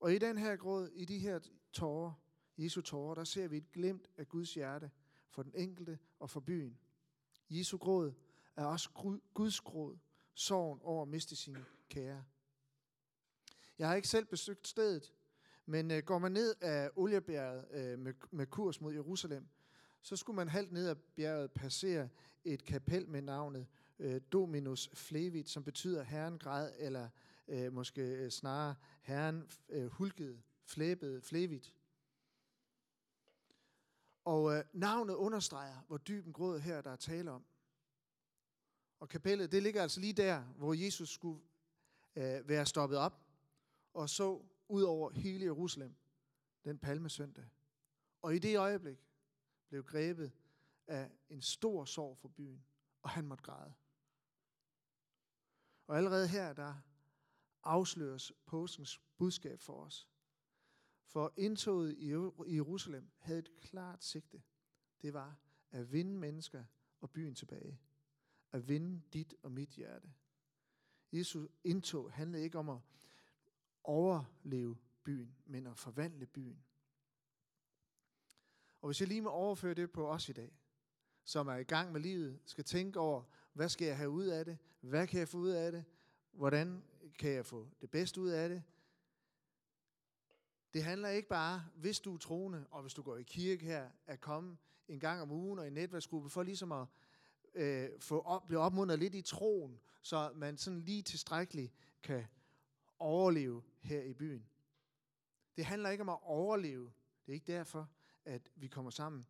Og 0.00 0.14
i 0.14 0.18
den 0.18 0.38
her 0.38 0.56
gråd, 0.56 0.88
i 0.88 1.04
de 1.04 1.18
her 1.18 1.40
tårer, 1.72 2.12
Jesu 2.58 2.80
tårer, 2.80 3.14
der 3.14 3.24
ser 3.24 3.48
vi 3.48 3.56
et 3.56 3.72
glimt 3.72 4.10
af 4.16 4.28
Guds 4.28 4.54
hjerte 4.54 4.90
for 5.30 5.42
den 5.42 5.52
enkelte 5.54 5.98
og 6.18 6.30
for 6.30 6.40
byen. 6.40 6.78
Jesu 7.50 7.78
gråd 7.78 8.12
er 8.56 8.64
også 8.64 8.90
Guds 9.34 9.60
gråd, 9.60 9.98
sorgen 10.34 10.80
over 10.82 11.02
at 11.02 11.08
miste 11.08 11.36
sine 11.36 11.64
kære. 11.88 12.24
Jeg 13.78 13.88
har 13.88 13.94
ikke 13.94 14.08
selv 14.08 14.24
besøgt 14.24 14.68
stedet, 14.68 15.14
men 15.66 15.90
øh, 15.90 16.02
går 16.02 16.18
man 16.18 16.32
ned 16.32 16.54
af 16.60 16.90
oliebjerget 16.96 17.66
øh, 17.70 17.98
med, 17.98 18.14
med 18.30 18.46
kurs 18.46 18.80
mod 18.80 18.92
Jerusalem, 18.92 19.48
så 20.02 20.16
skulle 20.16 20.36
man 20.36 20.48
halvt 20.48 20.72
ned 20.72 20.88
ad 20.88 20.96
bjerget 20.96 21.52
passere 21.52 22.08
et 22.44 22.64
kapel 22.64 23.08
med 23.08 23.22
navnet 23.22 23.66
øh, 23.98 24.20
Dominus 24.32 24.90
Flevit, 24.94 25.48
som 25.48 25.64
betyder 25.64 26.02
herren 26.02 26.38
græd, 26.38 26.72
eller 26.78 27.08
øh, 27.48 27.72
måske 27.72 28.02
øh, 28.02 28.30
snarere 28.30 28.74
herren 29.02 29.50
øh, 29.68 29.86
hulkede, 29.86 30.42
flæbede, 30.64 31.22
Flevit. 31.22 31.74
Og 34.24 34.54
øh, 34.54 34.64
navnet 34.72 35.14
understreger, 35.14 35.84
hvor 35.86 35.96
dyb 35.96 36.26
en 36.26 36.32
gråd 36.32 36.60
her, 36.60 36.80
der 36.80 36.90
er 36.90 36.96
tale 36.96 37.30
om. 37.30 37.44
Og 39.00 39.08
kapellet, 39.08 39.52
det 39.52 39.62
ligger 39.62 39.82
altså 39.82 40.00
lige 40.00 40.12
der, 40.12 40.42
hvor 40.42 40.74
Jesus 40.74 41.10
skulle 41.10 41.42
øh, 42.16 42.48
være 42.48 42.66
stoppet 42.66 42.98
op 42.98 43.24
og 43.94 44.10
så 44.10 44.42
ud 44.68 44.82
over 44.82 45.10
hele 45.10 45.44
Jerusalem 45.44 45.94
den 46.64 46.78
palmesøndag. 46.78 47.44
Og 48.22 48.34
i 48.34 48.38
det 48.38 48.58
øjeblik 48.58 48.98
blev 49.68 49.84
grebet 49.84 50.32
af 50.86 51.10
en 51.28 51.42
stor 51.42 51.84
sorg 51.84 52.18
for 52.18 52.28
byen, 52.28 52.64
og 53.02 53.10
han 53.10 53.26
måtte 53.26 53.44
græde. 53.44 53.74
Og 55.86 55.96
allerede 55.96 56.28
her, 56.28 56.52
der 56.52 56.74
afsløres 57.62 58.32
påskens 58.46 59.00
budskab 59.16 59.60
for 59.60 59.84
os. 59.84 60.08
For 61.06 61.32
indtoget 61.36 61.94
i 61.98 62.10
Jerusalem 62.56 63.10
havde 63.18 63.38
et 63.38 63.60
klart 63.60 64.04
sigte. 64.04 64.42
Det 65.02 65.14
var 65.14 65.38
at 65.70 65.92
vinde 65.92 66.18
mennesker 66.18 66.64
og 67.00 67.10
byen 67.10 67.34
tilbage. 67.34 67.80
At 68.52 68.68
vinde 68.68 69.02
dit 69.12 69.34
og 69.42 69.52
mit 69.52 69.68
hjerte. 69.68 70.12
Jesu 71.12 71.48
indtog 71.64 72.12
handlede 72.12 72.42
ikke 72.42 72.58
om 72.58 72.68
at 72.68 72.78
overleve 73.84 74.76
byen, 75.04 75.36
men 75.46 75.66
at 75.66 75.78
forvandle 75.78 76.26
byen. 76.26 76.64
Og 78.80 78.88
hvis 78.88 79.00
jeg 79.00 79.08
lige 79.08 79.22
må 79.22 79.30
overføre 79.30 79.74
det 79.74 79.92
på 79.92 80.08
os 80.10 80.28
i 80.28 80.32
dag, 80.32 80.58
som 81.24 81.48
er 81.48 81.56
i 81.56 81.64
gang 81.64 81.92
med 81.92 82.00
livet, 82.00 82.40
skal 82.44 82.64
tænke 82.64 83.00
over, 83.00 83.24
hvad 83.54 83.68
skal 83.68 83.86
jeg 83.86 83.96
have 83.96 84.10
ud 84.10 84.26
af 84.26 84.44
det? 84.44 84.58
Hvad 84.80 85.06
kan 85.06 85.18
jeg 85.18 85.28
få 85.28 85.38
ud 85.38 85.50
af 85.50 85.72
det? 85.72 85.84
Hvordan 86.32 86.84
kan 87.18 87.30
jeg 87.30 87.46
få 87.46 87.68
det 87.80 87.90
bedste 87.90 88.20
ud 88.20 88.28
af 88.28 88.48
det? 88.48 88.62
Det 90.72 90.84
handler 90.84 91.08
ikke 91.08 91.28
bare, 91.28 91.64
hvis 91.74 92.00
du 92.00 92.14
er 92.14 92.18
troende, 92.18 92.66
og 92.70 92.82
hvis 92.82 92.94
du 92.94 93.02
går 93.02 93.16
i 93.16 93.22
kirke 93.22 93.64
her, 93.64 93.90
at 94.06 94.20
komme 94.20 94.56
en 94.88 95.00
gang 95.00 95.22
om 95.22 95.30
ugen 95.30 95.58
og 95.58 95.66
i 95.66 95.70
netværksgruppe, 95.70 96.30
for 96.30 96.42
ligesom 96.42 96.72
at 96.72 96.86
øh, 97.54 97.90
få 98.00 98.20
op, 98.20 98.46
blive 98.46 98.60
opmuntret 98.60 98.98
lidt 98.98 99.14
i 99.14 99.22
troen, 99.22 99.80
så 100.02 100.32
man 100.34 100.56
sådan 100.56 100.80
lige 100.80 101.02
tilstrækkeligt 101.02 101.72
kan 102.02 102.26
overleve 102.98 103.62
her 103.80 104.02
i 104.02 104.14
byen. 104.14 104.46
Det 105.56 105.64
handler 105.64 105.90
ikke 105.90 106.02
om 106.02 106.08
at 106.08 106.18
overleve. 106.22 106.92
Det 107.26 107.32
er 107.32 107.34
ikke 107.34 107.52
derfor, 107.52 107.90
at 108.24 108.50
vi 108.54 108.66
kommer 108.66 108.90
sammen. 108.90 109.26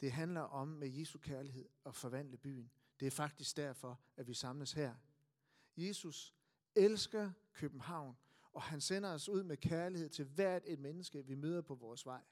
Det 0.00 0.12
handler 0.12 0.40
om 0.40 0.68
med 0.68 0.88
Jesu 0.88 1.18
kærlighed 1.18 1.68
at 1.86 1.94
forvandle 1.94 2.36
byen. 2.36 2.70
Det 3.00 3.06
er 3.06 3.10
faktisk 3.10 3.56
derfor, 3.56 4.00
at 4.16 4.28
vi 4.28 4.34
samles 4.34 4.72
her. 4.72 4.94
Jesus 5.76 6.34
elsker 6.74 7.32
København, 7.52 8.16
og 8.52 8.62
han 8.62 8.80
sender 8.80 9.10
os 9.14 9.28
ud 9.28 9.42
med 9.42 9.56
kærlighed 9.56 10.08
til 10.08 10.24
hvert 10.24 10.62
et 10.66 10.78
menneske, 10.78 11.26
vi 11.26 11.34
møder 11.34 11.62
på 11.62 11.74
vores 11.74 12.06
vej. 12.06 12.22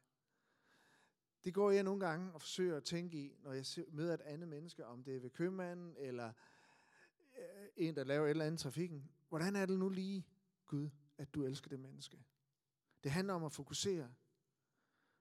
Det 1.44 1.54
går 1.54 1.70
jeg 1.70 1.82
nogle 1.82 2.06
gange 2.06 2.32
og 2.32 2.40
forsøger 2.40 2.76
at 2.76 2.84
tænke 2.84 3.18
i, 3.18 3.36
når 3.42 3.52
jeg 3.52 3.64
møder 3.88 4.14
et 4.14 4.20
andet 4.20 4.48
menneske, 4.48 4.86
om 4.86 5.04
det 5.04 5.16
er 5.16 5.20
ved 5.20 5.30
købmanden, 5.30 5.96
eller 5.98 6.32
øh, 7.38 7.68
en, 7.76 7.96
der 7.96 8.04
laver 8.04 8.26
et 8.26 8.30
eller 8.30 8.44
andet 8.44 8.60
trafikken. 8.60 9.10
Hvordan 9.28 9.56
er 9.56 9.66
det 9.66 9.78
nu 9.78 9.88
lige, 9.88 10.26
Gud, 10.66 10.88
at 11.18 11.34
du 11.34 11.44
elsker 11.44 11.68
det 11.68 11.80
menneske? 11.80 12.24
Det 13.04 13.10
handler 13.12 13.34
om 13.34 13.44
at 13.44 13.52
fokusere, 13.52 14.14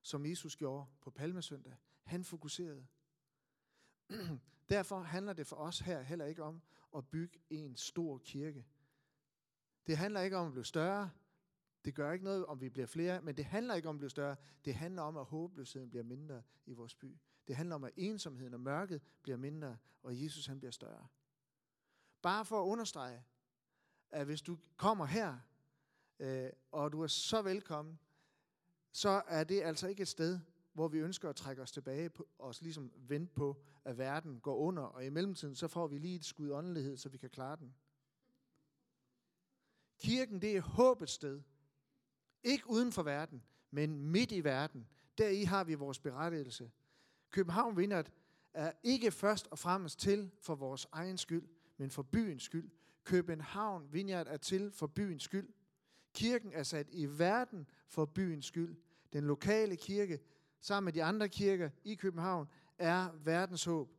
som 0.01 0.25
Jesus 0.25 0.55
gjorde 0.55 0.85
på 1.01 1.11
Palmesøndag. 1.11 1.75
Han 2.03 2.23
fokuserede. 2.23 2.87
Derfor 4.69 4.99
handler 4.99 5.33
det 5.33 5.47
for 5.47 5.55
os 5.55 5.79
her 5.79 6.01
heller 6.01 6.25
ikke 6.25 6.43
om 6.43 6.61
at 6.95 7.07
bygge 7.07 7.39
en 7.49 7.75
stor 7.75 8.17
kirke. 8.17 8.65
Det 9.87 9.97
handler 9.97 10.21
ikke 10.21 10.37
om 10.37 10.47
at 10.47 10.51
blive 10.51 10.65
større. 10.65 11.09
Det 11.85 11.95
gør 11.95 12.11
ikke 12.11 12.25
noget, 12.25 12.45
om 12.45 12.61
vi 12.61 12.69
bliver 12.69 12.87
flere, 12.87 13.21
men 13.21 13.37
det 13.37 13.45
handler 13.45 13.75
ikke 13.75 13.89
om 13.89 13.95
at 13.95 13.99
blive 13.99 14.09
større. 14.09 14.35
Det 14.65 14.75
handler 14.75 15.01
om, 15.01 15.17
at 15.17 15.25
håbløsheden 15.25 15.89
bliver 15.89 16.03
mindre 16.03 16.43
i 16.65 16.73
vores 16.73 16.95
by. 16.95 17.19
Det 17.47 17.55
handler 17.55 17.75
om, 17.75 17.83
at 17.83 17.91
ensomheden 17.97 18.53
og 18.53 18.59
mørket 18.59 19.01
bliver 19.21 19.37
mindre, 19.37 19.77
og 20.03 20.23
Jesus 20.23 20.45
han 20.45 20.59
bliver 20.59 20.71
større. 20.71 21.07
Bare 22.21 22.45
for 22.45 22.61
at 22.61 22.65
understrege, 22.65 23.23
at 24.11 24.25
hvis 24.25 24.41
du 24.41 24.57
kommer 24.77 25.05
her, 25.05 25.37
øh, 26.19 26.49
og 26.71 26.91
du 26.91 27.01
er 27.01 27.07
så 27.07 27.41
velkommen, 27.41 27.99
så 28.91 29.23
er 29.27 29.43
det 29.43 29.61
altså 29.61 29.87
ikke 29.87 30.01
et 30.01 30.07
sted, 30.07 30.39
hvor 30.75 30.87
vi 30.87 30.97
ønsker 30.97 31.29
at 31.29 31.35
trække 31.35 31.61
os 31.61 31.71
tilbage 31.71 32.09
på, 32.09 32.27
og 32.37 32.55
ligesom 32.61 32.91
vente 32.95 33.33
på, 33.33 33.61
at 33.85 33.97
verden 33.97 34.39
går 34.39 34.55
under, 34.55 34.83
og 34.83 35.05
i 35.05 35.09
mellemtiden 35.09 35.55
så 35.55 35.67
får 35.67 35.87
vi 35.87 35.97
lige 35.97 36.15
et 36.15 36.25
skud 36.25 36.51
åndelighed, 36.51 36.97
så 36.97 37.09
vi 37.09 37.17
kan 37.17 37.29
klare 37.29 37.55
den. 37.55 37.75
Kirken, 39.99 40.41
det 40.41 40.57
er 40.57 40.61
håbets 40.61 41.11
sted. 41.11 41.41
Ikke 42.43 42.69
uden 42.69 42.91
for 42.91 43.03
verden, 43.03 43.43
men 43.71 44.01
midt 44.01 44.31
i 44.31 44.43
verden. 44.43 44.87
Der 45.17 45.29
i 45.29 45.43
har 45.43 45.63
vi 45.63 45.73
vores 45.73 45.99
berettigelse. 45.99 46.71
København 47.31 47.77
Vindert 47.77 48.11
er 48.53 48.71
ikke 48.83 49.11
først 49.11 49.47
og 49.51 49.59
fremmest 49.59 49.99
til 49.99 50.31
for 50.41 50.55
vores 50.55 50.87
egen 50.91 51.17
skyld, 51.17 51.47
men 51.77 51.89
for 51.89 52.03
byens 52.03 52.43
skyld. 52.43 52.69
København 53.03 53.93
Vineyard 53.93 54.27
er 54.27 54.37
til 54.37 54.71
for 54.71 54.87
byens 54.87 55.23
skyld. 55.23 55.49
Kirken 56.13 56.53
er 56.53 56.63
sat 56.63 56.87
i 56.91 57.05
verden 57.05 57.67
for 57.87 58.05
byens 58.05 58.45
skyld. 58.45 58.75
Den 59.13 59.23
lokale 59.23 59.75
kirke, 59.75 60.19
sammen 60.65 60.85
med 60.85 60.93
de 60.93 61.03
andre 61.03 61.29
kirker 61.29 61.69
i 61.83 61.95
København, 61.95 62.47
er 62.77 63.11
verdens 63.11 63.63
håb. 63.63 63.91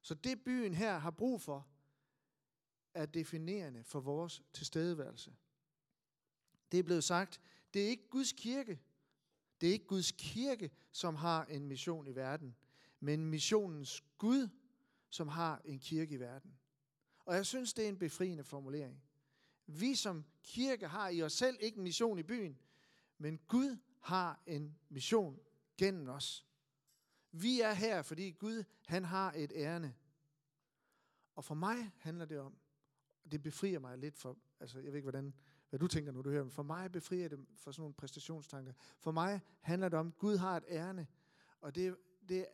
Så 0.00 0.14
det 0.14 0.44
byen 0.44 0.74
her 0.74 0.98
har 0.98 1.10
brug 1.10 1.40
for, 1.40 1.68
er 2.94 3.06
definerende 3.06 3.84
for 3.84 4.00
vores 4.00 4.42
tilstedeværelse. 4.52 5.32
Det 6.72 6.78
er 6.78 6.82
blevet 6.82 7.04
sagt, 7.04 7.40
det 7.74 7.84
er 7.84 7.88
ikke 7.88 8.08
Guds 8.10 8.32
kirke. 8.32 8.80
Det 9.60 9.68
er 9.68 9.72
ikke 9.72 9.86
Guds 9.86 10.12
kirke, 10.12 10.70
som 10.92 11.14
har 11.14 11.44
en 11.44 11.66
mission 11.66 12.06
i 12.06 12.14
verden, 12.14 12.56
men 13.00 13.26
missionens 13.26 14.04
Gud, 14.18 14.48
som 15.10 15.28
har 15.28 15.60
en 15.64 15.78
kirke 15.78 16.14
i 16.14 16.20
verden. 16.20 16.58
Og 17.18 17.34
jeg 17.34 17.46
synes, 17.46 17.74
det 17.74 17.84
er 17.84 17.88
en 17.88 17.98
befriende 17.98 18.44
formulering. 18.44 19.02
Vi 19.66 19.94
som 19.94 20.24
kirke 20.42 20.88
har 20.88 21.08
i 21.08 21.22
os 21.22 21.32
selv 21.32 21.56
ikke 21.60 21.76
en 21.76 21.82
mission 21.82 22.18
i 22.18 22.22
byen, 22.22 22.58
men 23.18 23.38
Gud 23.48 23.76
har 24.00 24.42
en 24.46 24.78
mission 24.88 25.40
gennem 25.84 26.08
os. 26.08 26.46
Vi 27.32 27.60
er 27.60 27.72
her, 27.72 28.02
fordi 28.02 28.30
Gud 28.30 28.64
han 28.86 29.04
har 29.04 29.32
et 29.36 29.52
ærne. 29.54 29.94
Og 31.34 31.44
for 31.44 31.54
mig 31.54 31.90
handler 31.98 32.24
det 32.24 32.38
om, 32.38 32.58
det 33.32 33.42
befrier 33.42 33.78
mig 33.78 33.98
lidt 33.98 34.16
for, 34.16 34.38
altså 34.60 34.78
jeg 34.78 34.86
ved 34.86 34.96
ikke, 34.96 35.10
hvordan, 35.10 35.34
hvad 35.70 35.80
du 35.80 35.88
tænker, 35.88 36.12
når 36.12 36.22
du 36.22 36.30
hører, 36.30 36.42
men 36.42 36.50
for 36.50 36.62
mig 36.62 36.92
befrier 36.92 37.28
det 37.28 37.46
for 37.56 37.72
sådan 37.72 37.80
nogle 37.80 37.94
præstationstanker. 37.94 38.72
For 38.98 39.10
mig 39.10 39.40
handler 39.60 39.88
det 39.88 39.98
om, 39.98 40.06
at 40.08 40.18
Gud 40.18 40.36
har 40.36 40.56
et 40.56 40.64
ærne, 40.68 41.06
og 41.60 41.74
det, 41.74 41.96
det 42.28 42.46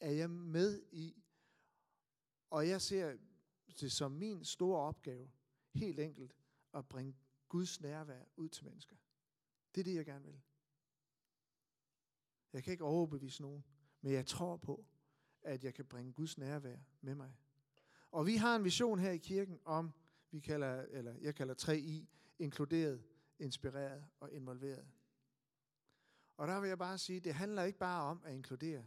er 0.00 0.10
jeg 0.10 0.30
med 0.30 0.82
i. 0.92 1.22
Og 2.50 2.68
jeg 2.68 2.82
ser 2.82 3.16
det 3.80 3.92
som 3.92 4.12
min 4.12 4.44
store 4.44 4.80
opgave, 4.80 5.30
helt 5.74 6.00
enkelt, 6.00 6.36
at 6.74 6.88
bringe 6.88 7.16
Guds 7.48 7.80
nærvær 7.80 8.22
ud 8.36 8.48
til 8.48 8.64
mennesker. 8.64 8.96
Det 9.74 9.80
er 9.80 9.84
det, 9.84 9.94
jeg 9.94 10.06
gerne 10.06 10.24
vil. 10.24 10.40
Jeg 12.56 12.64
kan 12.64 12.72
ikke 12.72 12.84
overbevise 12.84 13.42
nogen, 13.42 13.64
men 14.00 14.12
jeg 14.12 14.26
tror 14.26 14.56
på, 14.56 14.84
at 15.42 15.64
jeg 15.64 15.74
kan 15.74 15.84
bringe 15.84 16.12
Guds 16.12 16.38
nærvær 16.38 16.76
med 17.00 17.14
mig. 17.14 17.36
Og 18.10 18.26
vi 18.26 18.36
har 18.36 18.56
en 18.56 18.64
vision 18.64 18.98
her 18.98 19.10
i 19.10 19.18
kirken 19.18 19.60
om, 19.64 19.92
vi 20.30 20.40
kalder, 20.40 20.82
eller 20.82 21.14
jeg 21.20 21.34
kalder 21.34 21.54
3i, 21.54 22.06
inkluderet, 22.38 23.02
inspireret 23.38 24.04
og 24.20 24.32
involveret. 24.32 24.86
Og 26.36 26.48
der 26.48 26.60
vil 26.60 26.68
jeg 26.68 26.78
bare 26.78 26.98
sige, 26.98 27.20
det 27.20 27.34
handler 27.34 27.62
ikke 27.62 27.78
bare 27.78 28.02
om 28.02 28.22
at 28.24 28.34
inkludere, 28.34 28.84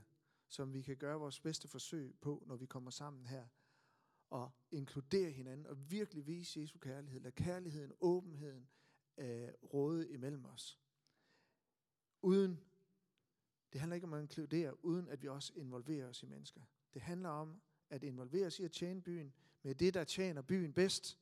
som 0.48 0.74
vi 0.74 0.82
kan 0.82 0.98
gøre 0.98 1.20
vores 1.20 1.40
bedste 1.40 1.68
forsøg 1.68 2.16
på, 2.22 2.44
når 2.48 2.56
vi 2.56 2.66
kommer 2.66 2.92
sammen 2.92 3.26
her, 3.26 3.48
og 4.30 4.52
inkludere 4.72 5.32
hinanden 5.32 5.66
og 5.66 5.92
virkelig 5.92 6.28
vise 6.28 6.60
Jesu 6.60 6.78
kærlighed. 6.78 7.20
Lad 7.20 7.32
kærligheden, 7.32 7.92
åbenheden 8.00 8.70
øh, 9.18 9.50
råde 9.74 10.12
imellem 10.12 10.46
os. 10.46 10.80
Uden, 12.22 12.60
det 13.74 13.82
handler 13.82 13.96
ikke 13.96 14.08
om 14.08 14.14
at 14.14 14.22
inkludere, 14.22 14.86
uden 14.86 15.08
at 15.08 15.22
vi 15.22 15.28
også 15.28 15.54
involverer 15.56 16.08
os 16.08 16.24
i 16.24 16.26
mennesker. 16.26 16.62
Det 16.94 17.02
handler 17.02 17.30
om 17.30 17.62
at 17.90 18.04
involvere 18.04 18.48
os 18.48 18.60
i 18.60 18.64
at 18.64 18.72
tjene 18.72 19.02
byen 19.02 19.34
med 19.64 19.76
det, 19.76 19.94
der 19.94 20.04
tjener 20.04 20.42
byen 20.42 20.74
bedst. 20.74 21.20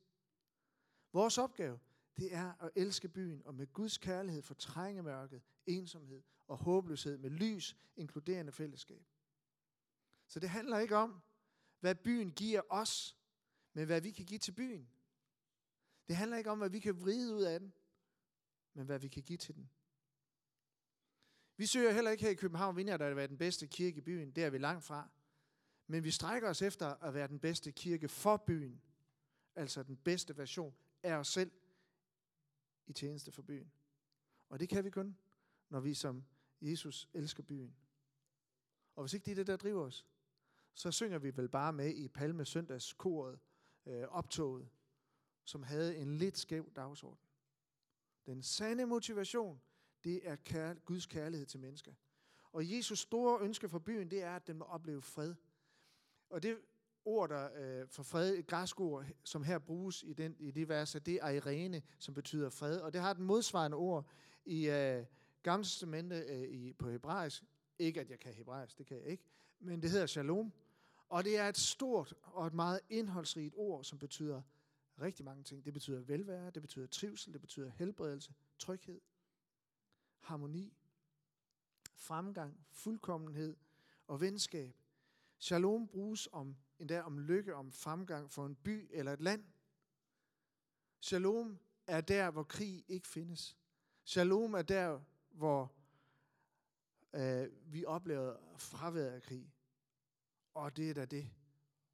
Vores 1.13 1.37
opgave, 1.37 1.79
det 2.17 2.33
er 2.33 2.63
at 2.63 2.71
elske 2.75 3.09
byen 3.09 3.41
og 3.45 3.55
med 3.55 3.73
Guds 3.73 3.97
kærlighed 3.97 4.41
fortrænge 4.41 5.03
mørket, 5.03 5.41
ensomhed 5.65 6.23
og 6.47 6.57
håbløshed 6.57 7.17
med 7.17 7.29
lys, 7.29 7.77
inkluderende 7.95 8.51
fællesskab. 8.51 9.05
Så 10.27 10.39
det 10.39 10.49
handler 10.49 10.79
ikke 10.79 10.95
om, 10.95 11.21
hvad 11.79 11.95
byen 11.95 12.31
giver 12.31 12.61
os, 12.69 13.17
men 13.73 13.85
hvad 13.85 14.01
vi 14.01 14.11
kan 14.11 14.25
give 14.25 14.39
til 14.39 14.51
byen. 14.51 14.89
Det 16.07 16.15
handler 16.15 16.37
ikke 16.37 16.51
om, 16.51 16.57
hvad 16.57 16.69
vi 16.69 16.79
kan 16.79 17.01
vride 17.01 17.35
ud 17.35 17.43
af 17.43 17.59
den, 17.59 17.73
men 18.73 18.85
hvad 18.85 18.99
vi 18.99 19.07
kan 19.07 19.23
give 19.23 19.37
til 19.37 19.55
den. 19.55 19.69
Vi 21.57 21.65
søger 21.65 21.91
heller 21.91 22.11
ikke 22.11 22.23
her 22.23 22.31
i 22.31 22.35
København 22.35 22.75
Vineyard 22.75 23.01
at 23.01 23.15
være 23.15 23.27
den 23.27 23.37
bedste 23.37 23.67
kirke 23.67 23.97
i 23.97 24.01
byen. 24.01 24.31
Det 24.31 24.43
er 24.43 24.49
vi 24.49 24.57
langt 24.57 24.83
fra. 24.83 25.09
Men 25.87 26.03
vi 26.03 26.11
strækker 26.11 26.49
os 26.49 26.61
efter 26.61 26.87
at 26.87 27.13
være 27.13 27.27
den 27.27 27.39
bedste 27.39 27.71
kirke 27.71 28.07
for 28.07 28.37
byen. 28.37 28.81
Altså 29.55 29.83
den 29.83 29.97
bedste 29.97 30.37
version 30.37 30.75
af 31.03 31.13
os 31.15 31.27
selv 31.27 31.51
i 32.87 32.93
tjeneste 32.93 33.31
for 33.31 33.41
byen. 33.41 33.71
Og 34.49 34.59
det 34.59 34.69
kan 34.69 34.83
vi 34.83 34.89
kun, 34.89 35.17
når 35.69 35.79
vi 35.79 35.93
som 35.93 36.25
Jesus 36.61 37.09
elsker 37.13 37.43
byen. 37.43 37.75
Og 38.95 39.03
hvis 39.03 39.13
ikke 39.13 39.25
det 39.25 39.31
er 39.31 39.35
det, 39.35 39.47
der 39.47 39.57
driver 39.57 39.83
os, 39.85 40.05
så 40.73 40.91
synger 40.91 41.17
vi 41.17 41.37
vel 41.37 41.49
bare 41.49 41.73
med 41.73 41.95
i 41.95 42.07
Palme 42.07 42.45
Søndagskoret, 42.45 43.39
øh, 43.85 44.03
optoget, 44.03 44.69
som 45.43 45.63
havde 45.63 45.97
en 45.97 46.17
lidt 46.17 46.37
skæv 46.37 46.71
dagsorden. 46.75 47.27
Den 48.25 48.43
sande 48.43 48.85
motivation, 48.85 49.61
det 50.03 50.19
er 50.23 50.35
kær- 50.35 50.79
Guds 50.85 51.05
kærlighed 51.05 51.45
til 51.45 51.59
mennesker. 51.59 51.91
Og 52.51 52.71
Jesus 52.71 52.99
store 52.99 53.41
ønske 53.41 53.69
for 53.69 53.79
byen, 53.79 54.11
det 54.11 54.23
er, 54.23 54.35
at 54.35 54.47
den 54.47 54.57
må 54.57 54.65
opleve 54.65 55.01
fred. 55.01 55.35
Og 56.29 56.43
det 56.43 56.57
ord, 57.05 57.29
der 57.29 57.49
øh, 57.55 57.87
for 57.87 58.03
fred, 58.03 58.35
et 58.35 58.47
græsk 58.47 58.79
ord, 58.79 59.05
som 59.23 59.43
her 59.43 59.59
bruges 59.59 60.03
i, 60.03 60.13
den, 60.13 60.35
i 60.39 60.51
det 60.51 60.69
vers, 60.69 60.91
det 61.05 61.19
er 61.21 61.29
irene, 61.29 61.81
som 61.99 62.13
betyder 62.13 62.49
fred. 62.49 62.79
Og 62.79 62.93
det 62.93 63.01
har 63.01 63.13
den 63.13 63.25
modsvarende 63.25 63.77
ord 63.77 64.09
i 64.45 64.69
øh, 64.69 65.05
Gamle 65.43 65.63
Testamente 65.63 66.15
øh, 66.15 66.49
i, 66.49 66.73
på 66.73 66.89
hebraisk. 66.89 67.43
Ikke 67.79 68.01
at 68.01 68.09
jeg 68.09 68.19
kan 68.19 68.33
hebraisk, 68.33 68.77
det 68.77 68.85
kan 68.85 68.97
jeg 68.97 69.05
ikke. 69.05 69.23
Men 69.59 69.81
det 69.81 69.91
hedder 69.91 70.05
shalom. 70.05 70.53
Og 71.09 71.23
det 71.23 71.37
er 71.37 71.49
et 71.49 71.57
stort 71.57 72.13
og 72.23 72.47
et 72.47 72.53
meget 72.53 72.79
indholdsrigt 72.89 73.53
ord, 73.57 73.83
som 73.83 73.99
betyder 73.99 74.41
rigtig 75.01 75.25
mange 75.25 75.43
ting. 75.43 75.65
Det 75.65 75.73
betyder 75.73 75.99
velvære, 75.99 76.49
det 76.49 76.61
betyder 76.61 76.87
trivsel, 76.87 77.33
det 77.33 77.41
betyder 77.41 77.69
helbredelse, 77.69 78.33
tryghed, 78.57 79.01
harmoni, 80.19 80.77
fremgang, 81.95 82.65
fuldkommenhed 82.71 83.57
og 84.07 84.21
venskab. 84.21 84.75
Shalom 85.39 85.87
bruges 85.87 86.29
om, 86.31 86.55
endda 86.79 87.01
om 87.01 87.19
lykke, 87.19 87.55
om 87.55 87.71
fremgang 87.71 88.31
for 88.31 88.45
en 88.45 88.55
by 88.55 88.87
eller 88.91 89.13
et 89.13 89.21
land. 89.21 89.43
Shalom 90.99 91.59
er 91.87 92.01
der, 92.01 92.31
hvor 92.31 92.43
krig 92.43 92.85
ikke 92.87 93.07
findes. 93.07 93.57
Shalom 94.03 94.53
er 94.53 94.61
der, 94.61 95.01
hvor 95.29 95.73
øh, 97.13 97.73
vi 97.73 97.85
oplever 97.85 98.37
fraværet 98.57 99.11
af 99.11 99.21
krig. 99.21 99.53
Og 100.53 100.77
det 100.77 100.89
er 100.89 100.93
da 100.93 101.05
det, 101.05 101.29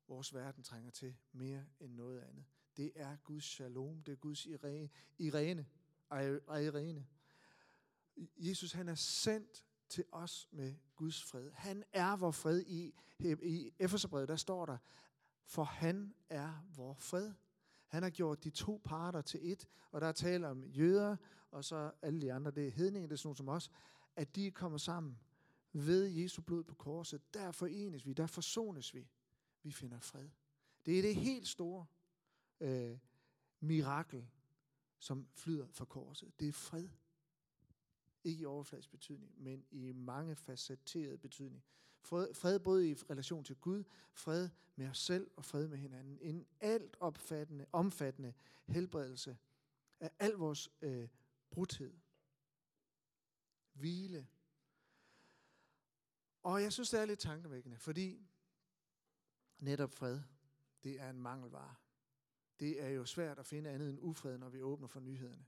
vores 0.07 0.33
verden 0.33 0.63
trænger 0.63 0.91
til 0.91 1.15
mere 1.31 1.65
end 1.79 1.93
noget 1.93 2.21
andet. 2.21 2.45
Det 2.77 2.91
er 2.95 3.17
Guds 3.23 3.43
shalom, 3.43 4.03
det 4.03 4.11
er 4.11 4.15
Guds 4.15 4.45
irene, 4.45 4.89
irene, 5.17 5.65
irene. 6.11 7.07
Jesus 8.17 8.71
han 8.71 8.89
er 8.89 8.95
sendt 8.95 9.65
til 9.89 10.05
os 10.11 10.47
med 10.51 10.75
Guds 10.95 11.23
fred. 11.23 11.51
Han 11.51 11.83
er 11.91 12.15
vor 12.15 12.31
fred. 12.31 12.61
I, 12.67 12.93
i 13.41 13.71
Efeserbrevet, 13.79 14.27
der 14.27 14.35
står 14.35 14.65
der, 14.65 14.77
for 15.45 15.63
han 15.63 16.15
er 16.29 16.65
vor 16.75 16.93
fred. 16.93 17.33
Han 17.87 18.03
har 18.03 18.09
gjort 18.09 18.43
de 18.43 18.49
to 18.49 18.81
parter 18.83 19.21
til 19.21 19.51
et, 19.51 19.67
og 19.91 20.01
der 20.01 20.07
er 20.07 20.11
tale 20.11 20.47
om 20.47 20.63
jøder, 20.63 21.17
og 21.51 21.65
så 21.65 21.91
alle 22.01 22.21
de 22.21 22.33
andre, 22.33 22.51
det 22.51 22.67
er 22.67 22.71
hedninger, 22.71 23.07
det 23.07 23.13
er 23.13 23.17
sådan 23.17 23.27
nogle 23.27 23.37
som 23.37 23.49
os, 23.49 23.71
at 24.15 24.35
de 24.35 24.51
kommer 24.51 24.77
sammen 24.77 25.19
ved 25.73 26.05
Jesu 26.07 26.41
blod 26.41 26.63
på 26.63 26.75
korset. 26.75 27.33
Der 27.33 27.51
forenes 27.51 28.05
vi, 28.05 28.13
der 28.13 28.27
forsones 28.27 28.93
vi. 28.93 29.09
Vi 29.63 29.71
finder 29.71 29.99
fred. 29.99 30.29
Det 30.85 30.97
er 30.97 31.01
det 31.01 31.15
helt 31.15 31.47
store 31.47 31.85
øh, 32.59 32.97
mirakel, 33.59 34.27
som 34.99 35.27
flyder 35.33 35.67
fra 35.71 35.85
korset. 35.85 36.39
Det 36.39 36.47
er 36.47 36.51
fred. 36.51 36.89
Ikke 38.23 38.41
i 38.41 38.45
overfladisk 38.45 38.91
betydning, 38.91 39.43
men 39.43 39.65
i 39.71 39.91
mange 39.91 40.35
facetteret 40.35 41.21
betydning. 41.21 41.63
Fred, 42.01 42.33
fred 42.33 42.59
både 42.59 42.89
i 42.89 42.93
relation 42.93 43.43
til 43.43 43.55
Gud, 43.55 43.83
fred 44.13 44.49
med 44.75 44.87
os 44.87 44.97
selv 44.97 45.31
og 45.35 45.45
fred 45.45 45.67
med 45.67 45.77
hinanden. 45.77 46.19
En 46.21 46.47
alt 46.59 46.97
opfattende, 46.99 47.65
omfattende 47.71 48.33
helbredelse 48.67 49.37
af 49.99 50.11
al 50.19 50.31
vores 50.31 50.69
øh, 50.81 51.07
brudhed. 51.51 51.93
Hvile. 53.73 54.27
Og 56.43 56.61
jeg 56.61 56.73
synes, 56.73 56.89
det 56.89 56.99
er 56.99 57.05
lidt 57.05 57.19
tankevækkende, 57.19 57.77
fordi 57.77 58.27
netop 59.59 59.91
fred, 59.91 60.21
det 60.83 61.01
er 61.01 61.09
en 61.09 61.21
mangelvare. 61.21 61.75
Det 62.59 62.83
er 62.83 62.89
jo 62.89 63.05
svært 63.05 63.39
at 63.39 63.45
finde 63.45 63.69
andet 63.69 63.89
end 63.89 63.99
ufred, 64.01 64.37
når 64.37 64.49
vi 64.49 64.61
åbner 64.61 64.87
for 64.87 64.99
nyhederne. 64.99 65.45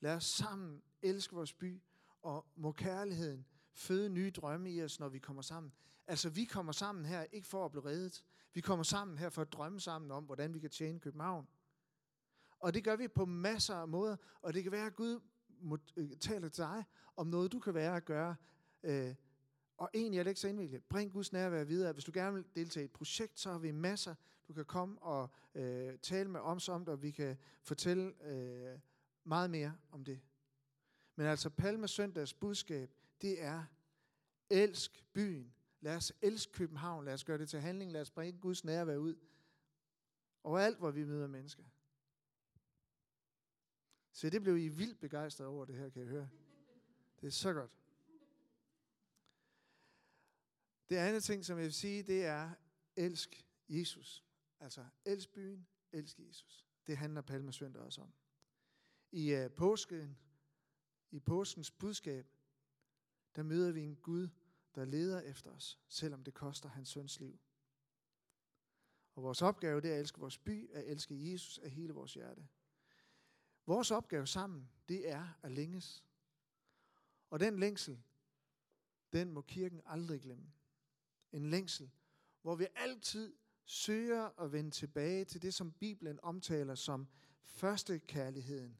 Lad 0.00 0.14
os 0.16 0.24
sammen 0.24 0.82
elske 1.02 1.34
vores 1.34 1.52
by, 1.52 1.82
og 2.22 2.46
må 2.56 2.72
kærligheden 2.72 3.46
føde 3.72 4.08
nye 4.08 4.30
drømme 4.30 4.70
i 4.70 4.82
os, 4.82 5.00
når 5.00 5.08
vi 5.08 5.18
kommer 5.18 5.42
sammen. 5.42 5.72
Altså, 6.06 6.28
vi 6.28 6.44
kommer 6.44 6.72
sammen 6.72 7.04
her 7.04 7.24
ikke 7.32 7.46
for 7.46 7.64
at 7.64 7.70
blive 7.70 7.84
reddet. 7.84 8.24
Vi 8.54 8.60
kommer 8.60 8.82
sammen 8.82 9.18
her 9.18 9.28
for 9.28 9.42
at 9.42 9.52
drømme 9.52 9.80
sammen 9.80 10.10
om, 10.10 10.24
hvordan 10.24 10.54
vi 10.54 10.58
kan 10.58 10.70
tjene 10.70 11.00
København. 11.00 11.48
Og 12.58 12.74
det 12.74 12.84
gør 12.84 12.96
vi 12.96 13.08
på 13.08 13.24
masser 13.24 13.74
af 13.74 13.88
måder, 13.88 14.16
og 14.42 14.54
det 14.54 14.62
kan 14.62 14.72
være, 14.72 14.86
at 14.86 14.96
Gud 14.96 15.20
øh, 15.96 16.16
taler 16.20 16.48
til 16.48 16.64
dig 16.64 16.84
om 17.16 17.26
noget, 17.26 17.52
du 17.52 17.58
kan 17.58 17.74
være 17.74 17.96
at 17.96 18.04
gøre. 18.04 18.36
Øh, 18.82 19.14
og 19.76 19.90
egentlig 19.94 20.18
er 20.18 20.22
det 20.22 20.30
ikke 20.30 20.40
så 20.40 20.48
indviklet. 20.48 20.84
Bring 20.84 21.12
Guds 21.12 21.32
nærvær 21.32 21.64
videre. 21.64 21.92
Hvis 21.92 22.04
du 22.04 22.10
gerne 22.14 22.34
vil 22.34 22.44
deltage 22.54 22.84
i 22.84 22.84
et 22.84 22.92
projekt, 22.92 23.40
så 23.40 23.50
har 23.50 23.58
vi 23.58 23.70
masser. 23.70 24.14
Du 24.48 24.52
kan 24.52 24.64
komme 24.64 25.02
og 25.02 25.30
øh, 25.54 25.98
tale 25.98 26.30
med 26.30 26.40
os 26.40 26.68
om 26.68 26.84
det, 26.84 26.92
og 26.92 27.02
vi 27.02 27.10
kan 27.10 27.36
fortælle 27.62 28.24
øh, 28.24 28.78
meget 29.24 29.50
mere 29.50 29.76
om 29.90 30.04
det. 30.04 30.20
Men 31.16 31.26
altså 31.26 31.50
Palmesøndags 31.50 32.34
budskab, 32.34 32.94
det 33.20 33.42
er, 33.42 33.64
elsk 34.50 35.04
byen. 35.12 35.54
Lad 35.80 35.96
os 35.96 36.12
elske 36.22 36.52
København. 36.52 37.04
Lad 37.04 37.14
os 37.14 37.24
gøre 37.24 37.38
det 37.38 37.48
til 37.48 37.60
handling. 37.60 37.92
Lad 37.92 38.00
os 38.00 38.10
bringe 38.10 38.40
Guds 38.40 38.64
nærvær 38.64 38.96
ud. 38.96 39.16
Overalt, 40.44 40.78
hvor 40.78 40.90
vi 40.90 41.04
møder 41.04 41.26
mennesker. 41.26 41.64
Så 44.12 44.30
det 44.30 44.42
blev 44.42 44.56
I 44.56 44.68
vildt 44.68 45.00
begejstret 45.00 45.46
over 45.46 45.64
det 45.64 45.74
her, 45.74 45.88
kan 45.88 46.02
jeg 46.02 46.08
høre. 46.08 46.28
Det 47.20 47.26
er 47.26 47.30
så 47.30 47.52
godt. 47.52 47.70
Det 50.90 50.96
andet 50.96 51.24
ting, 51.24 51.44
som 51.44 51.58
jeg 51.58 51.64
vil 51.64 51.72
sige, 51.72 52.02
det 52.02 52.24
er, 52.24 52.50
elsk 52.96 53.46
Jesus. 53.68 54.24
Altså, 54.60 54.84
elsk 55.04 55.32
byen, 55.32 55.66
elsk 55.92 56.18
Jesus. 56.18 56.66
Det 56.86 56.96
handler 56.96 57.20
Palmesøndag 57.20 57.82
også 57.82 58.00
om. 58.00 58.12
I 59.14 59.34
øh, 59.34 59.50
påsken, 59.50 60.16
i 61.10 61.20
påskens 61.20 61.70
budskab, 61.70 62.26
der 63.36 63.42
møder 63.42 63.72
vi 63.72 63.80
en 63.80 63.96
Gud, 63.96 64.28
der 64.74 64.84
leder 64.84 65.20
efter 65.20 65.50
os, 65.50 65.78
selvom 65.88 66.24
det 66.24 66.34
koster 66.34 66.68
hans 66.68 66.88
søns 66.88 67.20
liv. 67.20 67.38
Og 69.14 69.22
vores 69.22 69.42
opgave, 69.42 69.80
det 69.80 69.90
er 69.90 69.94
at 69.94 70.00
elske 70.00 70.20
vores 70.20 70.38
by, 70.38 70.70
at 70.70 70.84
elske 70.86 71.32
Jesus 71.32 71.58
af 71.58 71.70
hele 71.70 71.92
vores 71.92 72.14
hjerte. 72.14 72.48
Vores 73.66 73.90
opgave 73.90 74.26
sammen, 74.26 74.70
det 74.88 75.10
er 75.10 75.28
at 75.42 75.52
længes. 75.52 76.04
Og 77.30 77.40
den 77.40 77.58
længsel, 77.58 78.02
den 79.12 79.32
må 79.32 79.42
kirken 79.42 79.80
aldrig 79.86 80.20
glemme. 80.20 80.52
En 81.32 81.50
længsel, 81.50 81.90
hvor 82.42 82.54
vi 82.54 82.66
altid 82.74 83.34
søger 83.64 84.40
at 84.40 84.52
vende 84.52 84.70
tilbage 84.70 85.24
til 85.24 85.42
det, 85.42 85.54
som 85.54 85.72
Bibelen 85.72 86.20
omtaler 86.22 86.74
som 86.74 87.08
første 87.42 87.98
kærligheden. 87.98 88.78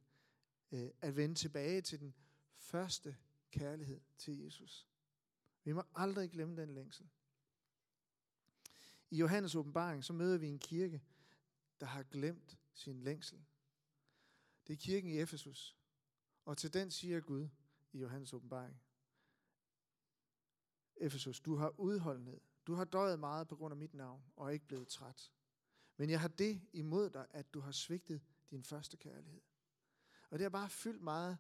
Øh, 0.74 0.90
at 1.00 1.16
vende 1.16 1.34
tilbage 1.34 1.80
til 1.80 2.00
den 2.00 2.14
første 2.56 3.16
kærlighed 3.50 4.00
til 4.18 4.38
Jesus. 4.38 4.88
Vi 5.64 5.72
må 5.72 5.82
aldrig 5.94 6.30
glemme 6.30 6.56
den 6.56 6.74
længsel. 6.74 7.08
I 9.10 9.16
Johannes 9.16 9.54
åbenbaring, 9.54 10.04
så 10.04 10.12
møder 10.12 10.38
vi 10.38 10.46
en 10.46 10.58
kirke, 10.58 11.02
der 11.80 11.86
har 11.86 12.02
glemt 12.02 12.58
sin 12.72 13.00
længsel. 13.00 13.44
Det 14.66 14.72
er 14.72 14.76
kirken 14.76 15.10
i 15.10 15.18
Efesus. 15.18 15.76
Og 16.44 16.58
til 16.58 16.72
den 16.72 16.90
siger 16.90 17.20
Gud 17.20 17.48
i 17.92 17.98
Johannes 17.98 18.32
åbenbaring. 18.32 18.80
Efesus, 20.96 21.40
du 21.40 21.56
har 21.56 21.80
udholdenhed. 21.80 22.40
Du 22.66 22.74
har 22.74 22.84
døjet 22.84 23.20
meget 23.20 23.48
på 23.48 23.56
grund 23.56 23.72
af 23.72 23.76
mit 23.76 23.94
navn, 23.94 24.24
og 24.36 24.46
er 24.46 24.50
ikke 24.50 24.66
blevet 24.66 24.88
træt. 24.88 25.32
Men 25.96 26.10
jeg 26.10 26.20
har 26.20 26.28
det 26.28 26.60
imod 26.72 27.10
dig, 27.10 27.26
at 27.30 27.54
du 27.54 27.60
har 27.60 27.72
svigtet 27.72 28.20
din 28.50 28.62
første 28.62 28.96
kærlighed. 28.96 29.40
Og 30.34 30.38
det 30.38 30.44
har 30.44 30.50
bare 30.50 30.68
fyldt 30.68 31.02
meget 31.02 31.38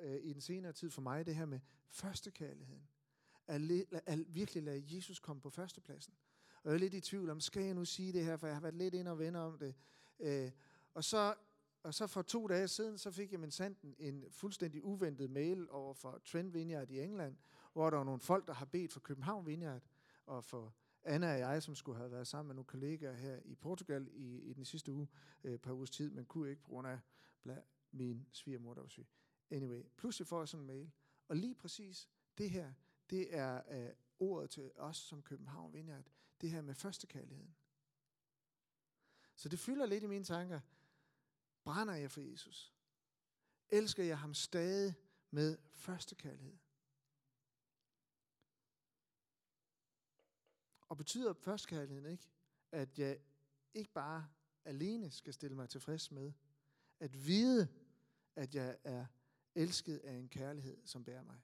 øh, 0.00 0.20
i 0.22 0.32
den 0.32 0.40
senere 0.40 0.72
tid 0.72 0.90
for 0.90 1.02
mig, 1.02 1.26
det 1.26 1.34
her 1.34 1.46
med 1.46 1.60
førstekærligheden. 1.90 2.88
At, 3.46 3.60
le, 3.60 3.84
at 4.06 4.34
virkelig 4.34 4.62
lade 4.62 4.96
Jesus 4.96 5.18
komme 5.18 5.42
på 5.42 5.50
førstepladsen. 5.50 6.14
Og 6.62 6.70
jeg 6.70 6.74
er 6.74 6.78
lidt 6.78 6.94
i 6.94 7.00
tvivl 7.00 7.30
om, 7.30 7.40
skal 7.40 7.62
jeg 7.62 7.74
nu 7.74 7.84
sige 7.84 8.12
det 8.12 8.24
her, 8.24 8.36
for 8.36 8.46
jeg 8.46 8.56
har 8.56 8.60
været 8.60 8.74
lidt 8.74 8.94
ind 8.94 9.08
og 9.08 9.18
vende 9.18 9.40
om 9.40 9.58
det. 9.58 9.74
Øh, 10.20 10.50
og 10.94 11.04
så 11.04 11.34
og 11.82 11.94
så 11.94 12.06
for 12.06 12.22
to 12.22 12.46
dage 12.46 12.68
siden, 12.68 12.98
så 12.98 13.10
fik 13.10 13.32
jeg 13.32 13.40
min 13.40 13.50
sanden 13.50 13.94
en 13.98 14.24
fuldstændig 14.30 14.84
uventet 14.84 15.30
mail 15.30 15.70
over 15.70 15.94
for 15.94 16.20
Trent 16.24 16.54
Vineyard 16.54 16.90
i 16.90 17.00
England, 17.00 17.36
hvor 17.72 17.90
der 17.90 17.96
var 17.96 18.04
nogle 18.04 18.20
folk, 18.20 18.46
der 18.46 18.52
har 18.52 18.66
bedt 18.66 18.92
for 18.92 19.00
København 19.00 19.46
Vineyard, 19.46 19.82
og 20.26 20.44
for 20.44 20.74
Anna 21.04 21.32
og 21.32 21.38
jeg, 21.38 21.62
som 21.62 21.74
skulle 21.74 21.98
have 21.98 22.10
været 22.10 22.26
sammen 22.26 22.48
med 22.48 22.54
nogle 22.54 22.66
kollegaer 22.66 23.12
her 23.12 23.38
i 23.44 23.54
Portugal 23.54 24.08
i, 24.12 24.38
i 24.38 24.52
den 24.52 24.64
sidste 24.64 24.92
uge, 24.92 25.08
øh, 25.44 25.58
par 25.58 25.72
ugers 25.72 25.90
tid, 25.90 26.10
men 26.10 26.24
kunne 26.24 26.50
ikke 26.50 26.62
på 26.62 26.68
grund 26.68 26.88
af 26.88 26.98
bla, 27.42 27.62
min 27.90 28.26
svigermor, 28.32 28.74
der 28.74 28.80
var 28.80 28.88
syg. 28.88 29.06
Anyway, 29.50 29.82
pludselig 29.96 30.26
får 30.26 30.40
jeg 30.40 30.48
sådan 30.48 30.62
en 30.62 30.66
mail, 30.66 30.90
og 31.28 31.36
lige 31.36 31.54
præcis 31.54 32.08
det 32.38 32.50
her, 32.50 32.72
det 33.10 33.36
er 33.36 33.62
øh, 33.70 33.92
ordet 34.18 34.50
til 34.50 34.70
os 34.76 34.96
som 34.96 35.22
København 35.22 35.72
Vineyard, 35.72 36.04
det 36.40 36.50
her 36.50 36.62
med 36.62 36.74
førstekærligheden. 36.74 37.54
Så 39.36 39.48
det 39.48 39.58
fylder 39.58 39.86
lidt 39.86 40.04
i 40.04 40.06
mine 40.06 40.24
tanker, 40.24 40.60
Brænder 41.64 41.94
jeg 41.94 42.10
for 42.10 42.20
Jesus? 42.20 42.74
Elsker 43.68 44.04
jeg 44.04 44.18
ham 44.18 44.34
stadig 44.34 44.94
med 45.30 45.58
første 45.72 46.14
Og 50.94 50.98
betyder 50.98 51.32
førstkærligheden 51.32 52.10
ikke, 52.10 52.28
at 52.72 52.98
jeg 52.98 53.18
ikke 53.74 53.92
bare 53.92 54.28
alene 54.64 55.10
skal 55.10 55.34
stille 55.34 55.56
mig 55.56 55.68
tilfreds 55.68 56.10
med, 56.10 56.32
at 57.00 57.26
vide, 57.26 57.68
at 58.36 58.54
jeg 58.54 58.78
er 58.84 59.06
elsket 59.54 59.98
af 59.98 60.12
en 60.12 60.28
kærlighed, 60.28 60.86
som 60.86 61.04
bærer 61.04 61.22
mig? 61.22 61.40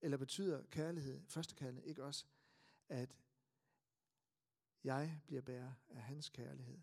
Eller 0.00 0.16
betyder 0.16 0.64
kærlighed, 0.66 1.22
førstekærlighed 1.28 1.88
ikke 1.88 2.04
også, 2.04 2.24
at 2.88 3.16
jeg 4.84 5.20
bliver 5.26 5.42
bærer 5.42 5.72
af 5.88 6.02
hans 6.02 6.28
kærlighed? 6.28 6.78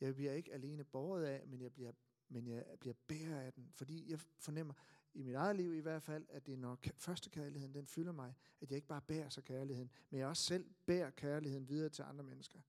Jeg 0.00 0.14
bliver 0.14 0.32
ikke 0.32 0.52
alene 0.52 0.84
båret 0.84 1.24
af, 1.24 1.46
men 1.46 1.60
jeg 1.60 1.72
bliver, 1.72 1.92
men 2.28 2.46
jeg 2.46 2.78
bliver 2.80 2.94
bærer 3.06 3.40
af 3.40 3.52
den. 3.52 3.72
Fordi 3.74 4.10
jeg 4.10 4.20
fornemmer, 4.20 4.74
i 5.14 5.22
mit 5.22 5.34
eget 5.34 5.56
liv 5.56 5.74
i 5.74 5.80
hvert 5.80 6.02
fald, 6.02 6.26
at 6.28 6.46
det 6.46 6.52
er 6.52 6.56
når 6.56 6.78
første 6.96 7.30
kærligheden, 7.30 7.74
den 7.74 7.86
fylder 7.86 8.12
mig, 8.12 8.34
at 8.60 8.70
jeg 8.70 8.76
ikke 8.76 8.88
bare 8.88 9.00
bærer 9.00 9.28
sig 9.28 9.44
kærligheden, 9.44 9.90
men 10.10 10.20
jeg 10.20 10.28
også 10.28 10.42
selv 10.42 10.70
bærer 10.86 11.10
kærligheden 11.10 11.68
videre 11.68 11.88
til 11.88 12.02
andre 12.02 12.24
mennesker. 12.24 12.60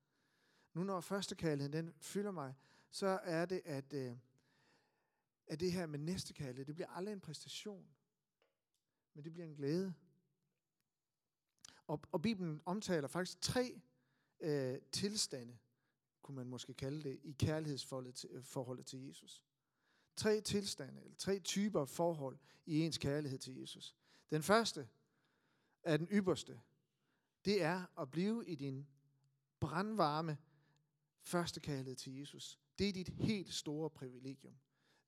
Nu 0.74 0.84
når 0.84 1.02
første 1.02 1.36
kærligheden, 1.36 1.74
den 1.74 1.94
fylder 2.00 2.32
mig, 2.32 2.56
så 2.90 3.08
er 3.24 3.46
det, 3.46 3.62
at, 3.66 3.94
øh, 3.94 4.18
at 5.48 5.60
det 5.60 5.72
her 5.72 5.86
med 5.86 6.00
næste 6.00 6.34
kærlighed, 6.34 6.66
det 6.66 6.76
bliver 6.76 6.90
aldrig 6.90 7.14
en 7.14 7.22
præstation, 7.22 7.88
men 9.14 9.24
det 9.24 9.34
bliver 9.34 9.46
en 9.46 9.56
glæde. 9.56 9.94
Og, 11.88 12.02
og 12.12 12.22
Bibelen 12.22 12.62
omtaler 12.66 13.08
faktisk 13.08 13.42
tre 13.42 13.82
øh, 14.40 14.82
tilstande, 14.92 15.58
kunne 16.22 16.36
man 16.36 16.48
måske 16.48 16.74
kalde 16.74 17.04
det, 17.04 17.20
i 17.24 17.32
kærlighedsforholdet 17.32 18.16
til, 18.16 18.30
øh, 18.30 18.44
forholdet 18.44 18.86
til 18.86 19.08
Jesus. 19.08 19.44
Tre 20.22 20.42
tilstande, 20.42 21.02
eller 21.02 21.16
tre 21.16 21.40
typer 21.40 21.86
forhold 21.86 22.38
i 22.66 22.80
ens 22.80 22.98
kærlighed 22.98 23.40
til 23.40 23.56
Jesus. 23.56 23.96
Den 24.32 24.44
første 24.44 24.88
er 25.84 25.98
den 25.98 26.08
ypperste. 26.12 26.62
Det 27.46 27.64
er 27.64 28.02
at 28.02 28.12
blive 28.12 28.48
i 28.48 28.56
din 28.56 28.88
brandvarme 29.60 30.38
første 31.22 31.60
kærlighed 31.60 31.96
til 31.96 32.14
Jesus. 32.14 32.60
Det 32.80 32.90
er 32.90 32.94
dit 32.94 33.10
helt 33.10 33.54
store 33.54 33.90
privilegium. 33.90 34.54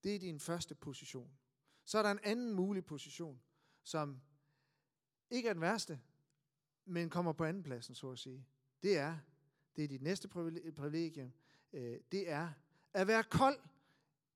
Det 0.03 0.15
er 0.15 0.19
din 0.19 0.39
første 0.39 0.75
position. 0.75 1.37
Så 1.85 1.97
er 1.97 2.01
der 2.01 2.11
en 2.11 2.19
anden 2.23 2.53
mulig 2.53 2.85
position, 2.85 3.41
som 3.83 4.21
ikke 5.29 5.49
er 5.49 5.53
den 5.53 5.61
værste, 5.61 5.99
men 6.85 7.09
kommer 7.09 7.33
på 7.33 7.43
anden 7.43 7.63
pladsen, 7.63 7.95
så 7.95 8.11
at 8.11 8.19
sige. 8.19 8.45
Det 8.83 8.97
er 8.97 9.17
det 9.75 9.83
er 9.83 9.87
dit 9.87 10.01
næste 10.01 10.27
privilegium, 10.75 11.33
øh, 11.73 11.99
det 12.11 12.29
er 12.29 12.51
at 12.93 13.07
være 13.07 13.23
kold 13.23 13.59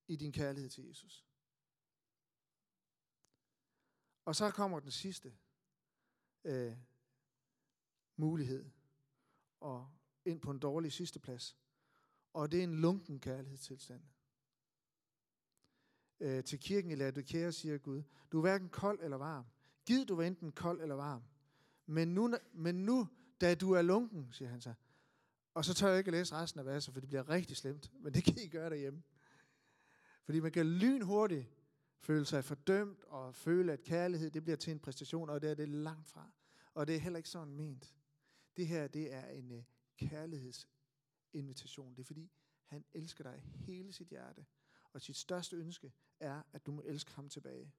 i 0.07 0.15
din 0.15 0.31
kærlighed 0.31 0.69
til 0.69 0.87
Jesus. 0.87 1.25
Og 4.25 4.35
så 4.35 4.51
kommer 4.51 4.79
den 4.79 4.91
sidste 4.91 5.37
øh, 6.43 6.77
mulighed, 8.15 8.69
og 9.59 9.89
ind 10.25 10.41
på 10.41 10.51
en 10.51 10.59
dårlig 10.59 10.91
sidste 10.91 11.19
plads. 11.19 11.57
Og 12.33 12.51
det 12.51 12.59
er 12.59 12.63
en 12.63 12.81
lunken 12.81 13.19
kærlighedstilstand. 13.19 14.01
Øh, 16.19 16.43
til 16.43 16.59
kirken 16.59 16.91
i 16.91 16.95
Laodikea 16.95 17.51
siger 17.51 17.77
Gud, 17.77 18.03
du 18.31 18.37
er 18.37 18.41
hverken 18.41 18.69
kold 18.69 18.99
eller 19.01 19.17
varm. 19.17 19.45
Gid 19.85 20.05
du 20.05 20.15
var 20.15 20.23
enten 20.23 20.51
kold 20.51 20.81
eller 20.81 20.95
varm. 20.95 21.23
Men 21.85 22.07
nu, 22.07 22.33
men 22.53 22.75
nu, 22.75 23.07
da 23.41 23.55
du 23.55 23.71
er 23.71 23.81
lunken, 23.81 24.27
siger 24.31 24.49
han 24.49 24.61
så, 24.61 24.73
og 25.53 25.65
så 25.65 25.73
tør 25.73 25.89
jeg 25.89 25.97
ikke 25.97 26.07
at 26.07 26.13
læse 26.13 26.35
resten 26.35 26.59
af 26.59 26.65
verset, 26.65 26.93
for 26.93 26.99
det 27.01 27.09
bliver 27.09 27.29
rigtig 27.29 27.57
slemt. 27.57 27.91
Men 27.99 28.13
det 28.13 28.23
kan 28.23 28.37
I 28.37 28.47
gøre 28.47 28.69
derhjemme. 28.69 29.03
Fordi 30.27 30.39
man 30.39 30.51
kan 30.51 30.65
lynhurtigt 30.65 31.47
føle 31.99 32.25
sig 32.25 32.45
fordømt 32.45 33.03
og 33.03 33.35
føle, 33.35 33.73
at 33.73 33.81
kærlighed 33.81 34.31
det 34.31 34.43
bliver 34.43 34.57
til 34.57 34.71
en 34.71 34.79
præstation, 34.79 35.29
og 35.29 35.41
det 35.41 35.49
er 35.49 35.55
det 35.55 35.69
langt 35.69 36.07
fra. 36.07 36.31
Og 36.73 36.87
det 36.87 36.95
er 36.95 36.99
heller 36.99 37.17
ikke 37.17 37.29
sådan 37.29 37.53
ment. 37.53 37.95
Det 38.57 38.67
her, 38.67 38.87
det 38.87 39.13
er 39.13 39.29
en 39.29 39.51
uh, 39.51 39.63
kærlighedsinvitation. 39.97 41.95
Det 41.95 41.99
er 41.99 42.05
fordi, 42.05 42.31
han 42.65 42.85
elsker 42.93 43.23
dig 43.23 43.41
hele 43.55 43.93
sit 43.93 44.07
hjerte. 44.07 44.45
Og 44.93 45.01
sit 45.01 45.15
største 45.15 45.55
ønske 45.55 45.93
er, 46.19 46.43
at 46.53 46.65
du 46.65 46.71
må 46.71 46.81
elske 46.85 47.13
ham 47.13 47.29
tilbage. 47.29 47.73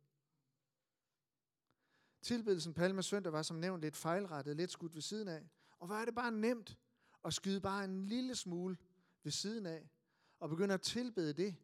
Tilbedelsen 2.22 2.74
Palma 2.74 3.02
Søndag 3.02 3.32
var 3.32 3.42
som 3.42 3.56
nævnt 3.56 3.82
lidt 3.82 3.96
fejlrettet, 3.96 4.56
lidt 4.56 4.70
skudt 4.70 4.94
ved 4.94 5.02
siden 5.02 5.28
af. 5.28 5.48
Og 5.78 5.87
hvor 5.87 5.96
er 5.96 6.04
det 6.04 6.14
bare 6.14 6.32
nemt 6.32 6.78
at 7.24 7.34
skyde 7.34 7.61
bare 7.61 7.84
en 7.84 8.04
lille 8.04 8.34
smule 8.34 8.76
ved 9.22 9.32
siden 9.32 9.66
af, 9.66 9.90
og 10.38 10.48
begynde 10.48 10.74
at 10.74 10.82
tilbede 10.82 11.32
det, 11.32 11.56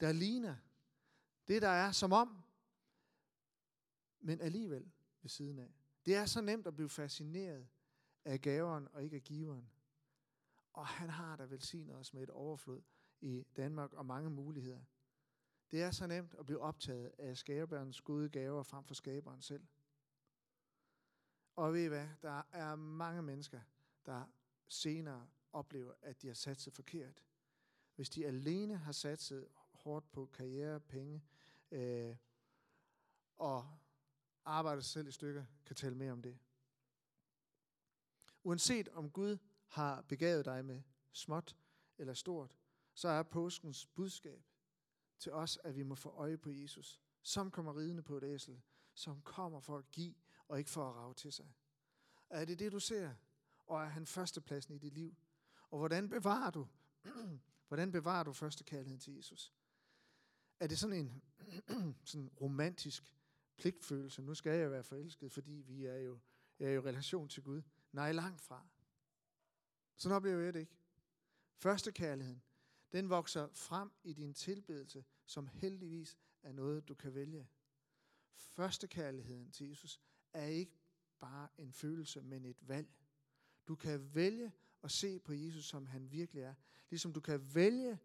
der 0.00 0.12
ligner 0.12 0.56
det, 1.48 1.62
der 1.62 1.68
er 1.68 1.92
som 1.92 2.12
om, 2.12 2.42
men 4.20 4.40
alligevel 4.40 4.92
ved 5.22 5.30
siden 5.30 5.58
af. 5.58 5.74
Det 6.06 6.16
er 6.16 6.26
så 6.26 6.40
nemt 6.40 6.66
at 6.66 6.74
blive 6.74 6.88
fascineret 6.88 7.68
af 8.24 8.40
gaveren 8.40 8.88
og 8.92 9.04
ikke 9.04 9.16
af 9.16 9.22
giveren. 9.22 9.70
Og 10.72 10.86
han 10.86 11.10
har 11.10 11.36
da 11.36 11.44
velsignet 11.44 11.96
os 11.96 12.14
med 12.14 12.22
et 12.22 12.30
overflod 12.30 12.82
i 13.20 13.44
Danmark 13.56 13.92
og 13.92 14.06
mange 14.06 14.30
muligheder. 14.30 14.84
Det 15.70 15.82
er 15.82 15.90
så 15.90 16.06
nemt 16.06 16.34
at 16.34 16.46
blive 16.46 16.60
optaget 16.60 17.12
af 17.18 17.36
skaberens 17.36 18.00
gode 18.00 18.28
gaver 18.28 18.62
frem 18.62 18.84
for 18.84 18.94
skaberen 18.94 19.42
selv. 19.42 19.66
Og 21.56 21.72
ved 21.72 21.84
I 21.84 21.88
hvad? 21.88 22.08
Der 22.22 22.42
er 22.52 22.74
mange 22.74 23.22
mennesker, 23.22 23.60
der 24.06 24.24
senere 24.68 25.28
oplever, 25.52 25.94
at 26.02 26.22
de 26.22 26.26
har 26.26 26.34
satset 26.34 26.72
forkert. 26.72 27.22
Hvis 27.94 28.10
de 28.10 28.26
alene 28.26 28.76
har 28.76 28.92
satset 28.92 29.48
hårdt 29.86 30.12
på 30.12 30.26
karriere, 30.26 30.80
penge, 30.80 31.22
øh, 31.70 32.16
og 33.36 33.78
arbejder 34.44 34.82
sig 34.82 34.92
selv 34.92 35.08
i 35.08 35.10
stykker, 35.10 35.44
kan 35.66 35.76
tale 35.76 35.94
mere 35.94 36.12
om 36.12 36.22
det. 36.22 36.38
Uanset 38.42 38.88
om 38.88 39.10
Gud 39.10 39.38
har 39.66 40.02
begavet 40.02 40.44
dig 40.44 40.64
med 40.64 40.82
småt 41.12 41.56
eller 41.98 42.14
stort, 42.14 42.56
så 42.94 43.08
er 43.08 43.22
påskens 43.22 43.86
budskab 43.86 44.44
til 45.18 45.32
os, 45.32 45.58
at 45.64 45.76
vi 45.76 45.82
må 45.82 45.94
få 45.94 46.08
øje 46.08 46.38
på 46.38 46.50
Jesus, 46.50 47.00
som 47.22 47.50
kommer 47.50 47.76
ridende 47.76 48.02
på 48.02 48.16
et 48.16 48.24
æsel, 48.24 48.62
som 48.94 49.22
kommer 49.22 49.60
for 49.60 49.78
at 49.78 49.90
give 49.90 50.14
og 50.48 50.58
ikke 50.58 50.70
for 50.70 50.90
at 50.90 50.96
rave 50.96 51.14
til 51.14 51.32
sig. 51.32 51.54
Er 52.30 52.44
det 52.44 52.58
det, 52.58 52.72
du 52.72 52.80
ser? 52.80 53.14
og 53.66 53.82
er 53.82 53.88
han 53.88 54.06
førstepladsen 54.06 54.74
i 54.74 54.78
dit 54.78 54.92
liv? 54.92 55.16
Og 55.70 55.78
hvordan 55.78 56.08
bevarer 56.08 56.50
du, 56.50 56.68
hvordan 57.68 57.92
bevarer 57.92 58.24
du 58.24 58.32
første 58.32 58.64
kærligheden 58.64 59.00
til 59.00 59.16
Jesus? 59.16 59.52
Er 60.60 60.66
det 60.66 60.78
sådan 60.78 60.96
en 60.96 61.22
sådan 62.04 62.28
romantisk 62.28 63.16
pligtfølelse? 63.56 64.22
Nu 64.22 64.34
skal 64.34 64.58
jeg 64.58 64.70
være 64.70 64.84
forelsket, 64.84 65.32
fordi 65.32 65.52
vi 65.52 65.84
er 65.84 65.96
jo, 65.96 66.18
er 66.58 66.70
jo 66.70 66.82
i 66.82 66.88
relation 66.88 67.28
til 67.28 67.42
Gud. 67.42 67.62
Nej, 67.92 68.12
langt 68.12 68.40
fra. 68.40 68.66
Sådan 69.96 70.16
oplever 70.16 70.40
jeg 70.40 70.54
det 70.54 70.60
ikke. 70.60 70.76
Første 71.54 71.92
kærligheden, 71.92 72.42
den 72.92 73.08
vokser 73.08 73.48
frem 73.52 73.90
i 74.04 74.12
din 74.12 74.34
tilbedelse, 74.34 75.04
som 75.26 75.46
heldigvis 75.46 76.16
er 76.42 76.52
noget, 76.52 76.88
du 76.88 76.94
kan 76.94 77.14
vælge. 77.14 77.48
Første 78.34 78.88
kærligheden 78.88 79.50
til 79.50 79.68
Jesus 79.68 80.00
er 80.32 80.46
ikke 80.46 80.78
bare 81.20 81.48
en 81.58 81.72
følelse, 81.72 82.22
men 82.22 82.44
et 82.44 82.68
valg. 82.68 82.88
Du 83.68 83.74
kan 83.74 84.14
vælge 84.14 84.52
at 84.82 84.90
se 84.90 85.18
på 85.18 85.32
Jesus, 85.32 85.64
som 85.64 85.86
han 85.86 86.12
virkelig 86.12 86.42
er. 86.42 86.54
Ligesom 86.90 87.12
du 87.12 87.20
kan 87.20 87.54
vælge 87.54 87.98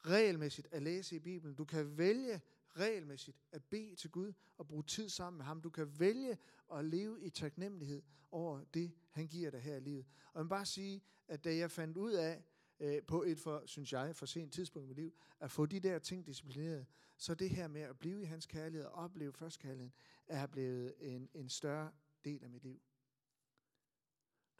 regelmæssigt 0.00 0.68
at 0.70 0.82
læse 0.82 1.16
i 1.16 1.18
Bibelen. 1.18 1.54
Du 1.54 1.64
kan 1.64 1.98
vælge 1.98 2.40
regelmæssigt 2.76 3.36
at 3.52 3.64
bede 3.64 3.94
til 3.94 4.10
Gud 4.10 4.32
og 4.56 4.66
bruge 4.66 4.82
tid 4.82 5.08
sammen 5.08 5.38
med 5.38 5.44
ham. 5.44 5.60
Du 5.60 5.70
kan 5.70 6.00
vælge 6.00 6.38
at 6.74 6.84
leve 6.84 7.22
i 7.22 7.30
taknemmelighed 7.30 8.02
over 8.30 8.64
det, 8.74 8.92
han 9.10 9.26
giver 9.26 9.50
dig 9.50 9.60
her 9.60 9.76
i 9.76 9.80
livet. 9.80 10.06
Og 10.32 10.38
jeg 10.38 10.44
vil 10.44 10.48
bare 10.48 10.66
sige, 10.66 11.02
at 11.28 11.44
da 11.44 11.56
jeg 11.56 11.70
fandt 11.70 11.96
ud 11.96 12.12
af, 12.12 12.42
øh, 12.80 13.02
på 13.02 13.22
et 13.22 13.38
for, 13.38 13.62
synes 13.66 13.92
jeg, 13.92 14.16
for 14.16 14.26
sent 14.26 14.52
tidspunkt 14.52 14.86
i 14.86 14.88
mit 14.88 14.96
liv, 14.96 15.14
at 15.40 15.50
få 15.50 15.66
de 15.66 15.80
der 15.80 15.98
ting 15.98 16.26
disciplineret, 16.26 16.86
så 17.16 17.34
det 17.34 17.50
her 17.50 17.68
med 17.68 17.80
at 17.80 17.98
blive 17.98 18.22
i 18.22 18.24
hans 18.24 18.46
kærlighed 18.46 18.86
og 18.86 18.92
opleve 18.92 19.32
førstkærligheden, 19.32 19.92
er 20.26 20.46
blevet 20.46 20.94
en, 20.98 21.28
en 21.34 21.48
større 21.48 21.92
del 22.24 22.44
af 22.44 22.50
mit 22.50 22.62
liv. 22.62 22.80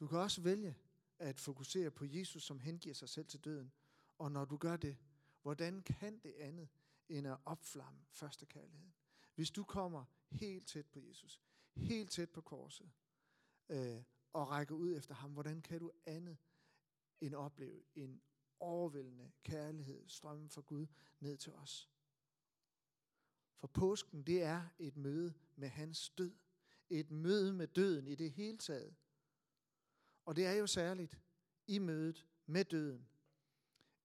Du 0.01 0.07
kan 0.07 0.19
også 0.19 0.41
vælge 0.41 0.77
at 1.19 1.41
fokusere 1.41 1.91
på 1.91 2.05
Jesus, 2.05 2.43
som 2.43 2.61
hengiver 2.61 2.95
sig 2.95 3.09
selv 3.09 3.27
til 3.27 3.41
døden. 3.41 3.73
Og 4.19 4.33
når 4.33 4.45
du 4.45 4.57
gør 4.57 4.77
det, 4.77 4.97
hvordan 5.47 5.83
kan 5.83 6.19
det 6.19 6.35
andet 6.39 6.69
end 7.09 7.27
at 7.27 7.39
opflamme 7.45 8.01
første 8.11 8.47
kærligheden? 8.47 8.95
Hvis 9.35 9.51
du 9.51 9.65
kommer 9.65 10.05
helt 10.31 10.67
tæt 10.67 10.87
på 10.87 10.99
Jesus, 10.99 11.43
helt 11.77 12.11
tæt 12.11 12.31
på 12.31 12.41
korset, 12.41 12.91
øh, 13.69 14.03
og 14.33 14.51
rækker 14.51 14.75
ud 14.75 14.97
efter 14.97 15.15
ham, 15.15 15.33
hvordan 15.33 15.63
kan 15.63 15.81
du 15.81 15.93
andet 16.07 16.39
end 17.21 17.35
opleve 17.35 17.85
en 17.95 18.23
overvældende 18.61 19.33
kærlighed 19.43 20.09
strømme 20.09 20.49
fra 20.49 20.61
Gud 20.61 20.87
ned 21.21 21.37
til 21.37 21.55
os? 21.55 21.91
For 23.57 23.67
påsken, 23.67 24.23
det 24.23 24.43
er 24.43 24.69
et 24.79 24.97
møde 24.97 25.35
med 25.57 25.69
hans 25.69 26.11
død. 26.11 26.37
Et 26.91 27.11
møde 27.11 27.53
med 27.53 27.67
døden 27.67 28.07
i 28.07 28.15
det 28.15 28.33
hele 28.33 28.59
taget. 28.59 28.95
Og 30.25 30.37
det 30.37 30.47
er 30.47 30.53
jo 30.53 30.67
særligt 30.67 31.21
i 31.67 31.79
mødet 31.79 32.27
med 32.47 32.65
døden, 32.65 33.09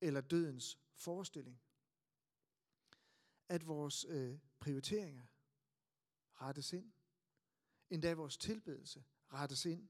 eller 0.01 0.21
dødens 0.21 0.77
forestilling, 1.01 1.61
at 3.49 3.67
vores 3.67 4.05
øh, 4.09 4.37
prioriteringer 4.59 5.23
rettes 6.41 6.73
ind. 6.73 6.91
Endda 7.89 8.13
vores 8.13 8.37
tilbedelse 8.37 9.03
rettes 9.33 9.65
ind. 9.65 9.87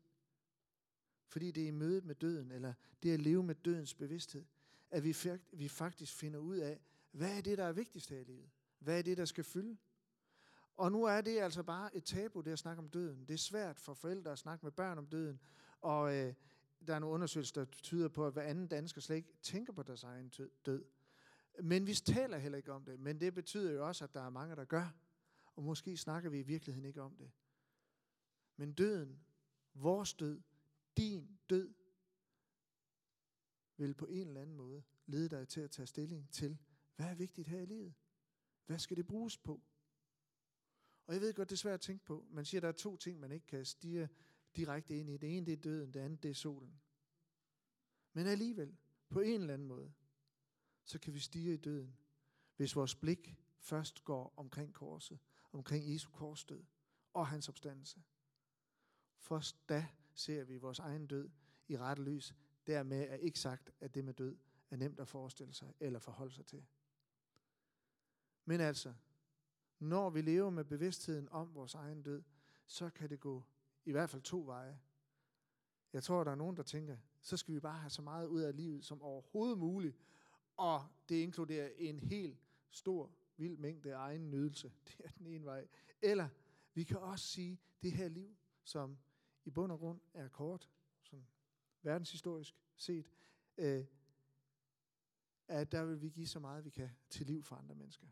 Fordi 1.28 1.52
det 1.52 1.64
er 1.64 1.68
i 1.68 1.72
mødet 1.72 2.06
med 2.06 2.16
døden, 2.16 2.52
eller 2.52 2.74
det 3.04 3.14
at 3.14 3.20
leve 3.20 3.44
med 3.44 3.56
dødens 3.56 3.94
bevidsthed, 3.94 4.46
at 4.90 5.04
vi, 5.04 5.16
vi 5.52 5.68
faktisk 5.68 6.14
finder 6.14 6.40
ud 6.40 6.58
af, 6.58 6.82
hvad 7.12 7.38
er 7.38 7.42
det, 7.42 7.58
der 7.58 7.64
er 7.64 7.72
vigtigst 7.72 8.10
her 8.10 8.20
i 8.20 8.24
livet? 8.24 8.50
Hvad 8.80 8.98
er 8.98 9.02
det, 9.02 9.18
der 9.18 9.26
skal 9.26 9.44
fylde? 9.44 9.78
Og 10.78 10.92
nu 10.92 11.04
er 11.04 11.22
det 11.22 11.40
altså 11.40 11.64
bare 11.64 11.96
et 11.96 12.04
tabu, 12.04 12.42
det 12.42 12.52
at 12.52 12.60
snakke 12.60 12.80
om 12.80 12.90
døden. 12.90 13.26
Det 13.28 13.34
er 13.34 13.38
svært 13.38 13.80
for 13.80 13.94
forældre 13.94 14.32
at 14.32 14.40
snakke 14.40 14.66
med 14.66 14.72
børn 14.72 14.98
om 14.98 15.08
døden. 15.08 15.40
Og 15.82 16.16
øh, 16.16 16.34
der 16.88 16.96
er 16.96 17.00
nogle 17.00 17.14
undersøgelser, 17.14 17.54
der 17.54 17.66
tyder 17.72 18.08
på, 18.08 18.28
at 18.28 18.34
hver 18.34 18.42
anden 18.42 18.68
dansker 18.68 19.02
slet 19.02 19.16
ikke 19.16 19.34
tænker 19.42 19.74
på 19.74 19.84
deres 19.84 20.04
egen 20.04 20.32
død. 20.66 20.86
Men 21.60 21.88
vi 21.88 21.94
taler 21.94 22.38
heller 22.38 22.58
ikke 22.58 22.74
om 22.74 22.86
det. 22.86 23.00
Men 23.00 23.20
det 23.20 23.34
betyder 23.34 23.72
jo 23.72 23.88
også, 23.88 24.04
at 24.04 24.14
der 24.14 24.22
er 24.22 24.30
mange, 24.30 24.56
der 24.56 24.66
gør. 24.66 24.96
Og 25.56 25.64
måske 25.64 25.98
snakker 25.98 26.30
vi 26.30 26.40
i 26.40 26.44
virkeligheden 26.44 26.86
ikke 26.86 27.02
om 27.02 27.16
det. 27.16 27.32
Men 28.56 28.74
døden, 28.74 29.24
vores 29.74 30.14
død, 30.14 30.42
din 30.98 31.40
død, 31.50 31.74
vil 33.78 33.94
på 33.94 34.06
en 34.06 34.28
eller 34.28 34.42
anden 34.42 34.56
måde 34.56 34.84
lede 35.06 35.30
dig 35.30 35.48
til 35.48 35.62
at 35.62 35.72
tage 35.72 35.86
stilling 35.86 36.32
til, 36.32 36.58
hvad 36.96 37.06
er 37.06 37.16
vigtigt 37.16 37.48
her 37.48 37.60
i 37.60 37.66
livet? 37.66 37.94
Hvad 38.66 38.80
skal 38.80 38.98
det 38.98 39.08
bruges 39.08 39.38
på? 39.38 39.62
Og 41.08 41.14
jeg 41.14 41.22
ved 41.22 41.34
godt, 41.34 41.50
det 41.50 41.56
er 41.56 41.58
svært 41.58 41.74
at 41.74 41.82
tænke 41.82 42.06
på. 42.06 42.26
Man 42.30 42.46
siger, 42.46 42.60
at 42.60 42.64
der 42.64 42.68
er 42.68 42.74
to 42.74 42.98
ting, 42.98 43.20
man 43.20 43.32
ikke 43.32 43.46
kan 43.46 43.66
stige 43.66 44.10
direkte 44.56 44.98
ind 44.98 45.10
i. 45.10 45.18
Det 45.18 45.38
ene 45.38 45.46
det 45.46 45.54
er 45.54 45.58
døden, 45.58 45.94
det 45.94 46.00
andet 46.00 46.24
det 46.24 46.32
er 46.32 46.36
solen. 46.36 46.82
Men 48.14 48.28
alligevel, 48.28 48.78
på 49.10 49.20
en 49.20 49.42
eller 49.42 49.54
anden 49.54 49.68
måde, 49.68 49.94
så 50.84 51.00
kan 51.00 51.14
vi 51.14 51.20
stige 51.20 51.54
i 51.54 51.58
døden, 51.58 51.98
hvis 52.56 52.76
vores 52.76 52.96
blik 52.96 53.36
først 53.60 54.04
går 54.04 54.34
omkring 54.38 54.74
korset, 54.74 55.20
omkring 55.52 55.94
Jesu 55.94 56.10
korsdød 56.10 56.64
og 57.14 57.28
hans 57.28 57.50
opstandelse. 57.50 58.04
Først 59.18 59.70
da 59.70 59.88
ser 60.14 60.44
vi 60.44 60.58
vores 60.58 60.80
egen 60.80 61.08
død 61.08 61.30
i 61.68 61.78
rette 61.78 62.04
lys. 62.04 62.36
Dermed 62.68 63.10
er 63.10 63.16
ikke 63.16 63.40
sagt, 63.40 63.72
at 63.80 63.96
det 63.96 64.06
med 64.06 64.14
død 64.14 64.38
er 64.70 64.76
nemt 64.76 65.00
at 65.00 65.08
forestille 65.08 65.54
sig 65.54 65.74
eller 65.80 66.00
forholde 66.00 66.34
sig 66.34 66.46
til. 66.46 66.66
Men 68.46 68.62
altså, 68.62 68.94
når 69.80 70.10
vi 70.10 70.22
lever 70.22 70.50
med 70.50 70.64
bevidstheden 70.64 71.30
om 71.30 71.56
vores 71.56 71.74
egen 71.74 72.04
død, 72.04 72.24
så 72.66 72.90
kan 72.90 73.10
det 73.10 73.20
gå 73.20 73.44
i 73.86 73.92
hvert 73.92 74.10
fald 74.10 74.22
to 74.22 74.46
veje. 74.46 74.80
Jeg 75.94 76.04
tror, 76.04 76.24
der 76.24 76.32
er 76.32 76.36
nogen, 76.36 76.58
der 76.58 76.64
tænker, 76.64 76.98
så 77.22 77.38
skal 77.38 77.54
vi 77.54 77.60
bare 77.60 77.78
have 77.78 77.90
så 77.90 78.02
meget 78.02 78.28
ud 78.28 78.42
af 78.42 78.56
livet 78.56 78.86
som 78.86 79.02
overhovedet 79.02 79.58
muligt, 79.58 79.98
og 80.62 80.88
det 81.10 81.16
inkluderer 81.16 81.70
en 81.78 82.00
helt 82.00 82.40
stor, 82.70 83.12
vild 83.38 83.58
mængde 83.58 83.94
af 83.94 83.98
egen 83.98 84.32
nydelse. 84.32 84.72
Det 84.88 85.06
er 85.06 85.10
den 85.10 85.28
ene 85.28 85.46
vej. 85.46 85.68
Eller 86.02 86.30
vi 86.74 86.84
kan 86.84 86.98
også 86.98 87.28
sige, 87.28 87.60
det 87.82 87.92
her 87.92 88.08
liv, 88.08 88.38
som 88.64 88.98
i 89.46 89.50
bund 89.50 89.72
og 89.72 89.80
grund 89.80 90.00
er 90.14 90.28
kort, 90.28 90.70
sådan 91.02 91.28
verdenshistorisk 91.82 92.56
set, 92.76 93.10
øh, 93.58 93.86
at 95.48 95.72
der 95.72 95.86
vil 95.86 96.02
vi 96.02 96.10
give 96.10 96.28
så 96.28 96.40
meget, 96.40 96.66
vi 96.66 96.70
kan 96.70 96.90
til 97.10 97.26
liv 97.26 97.44
for 97.44 97.56
andre 97.56 97.76
mennesker. 97.76 98.08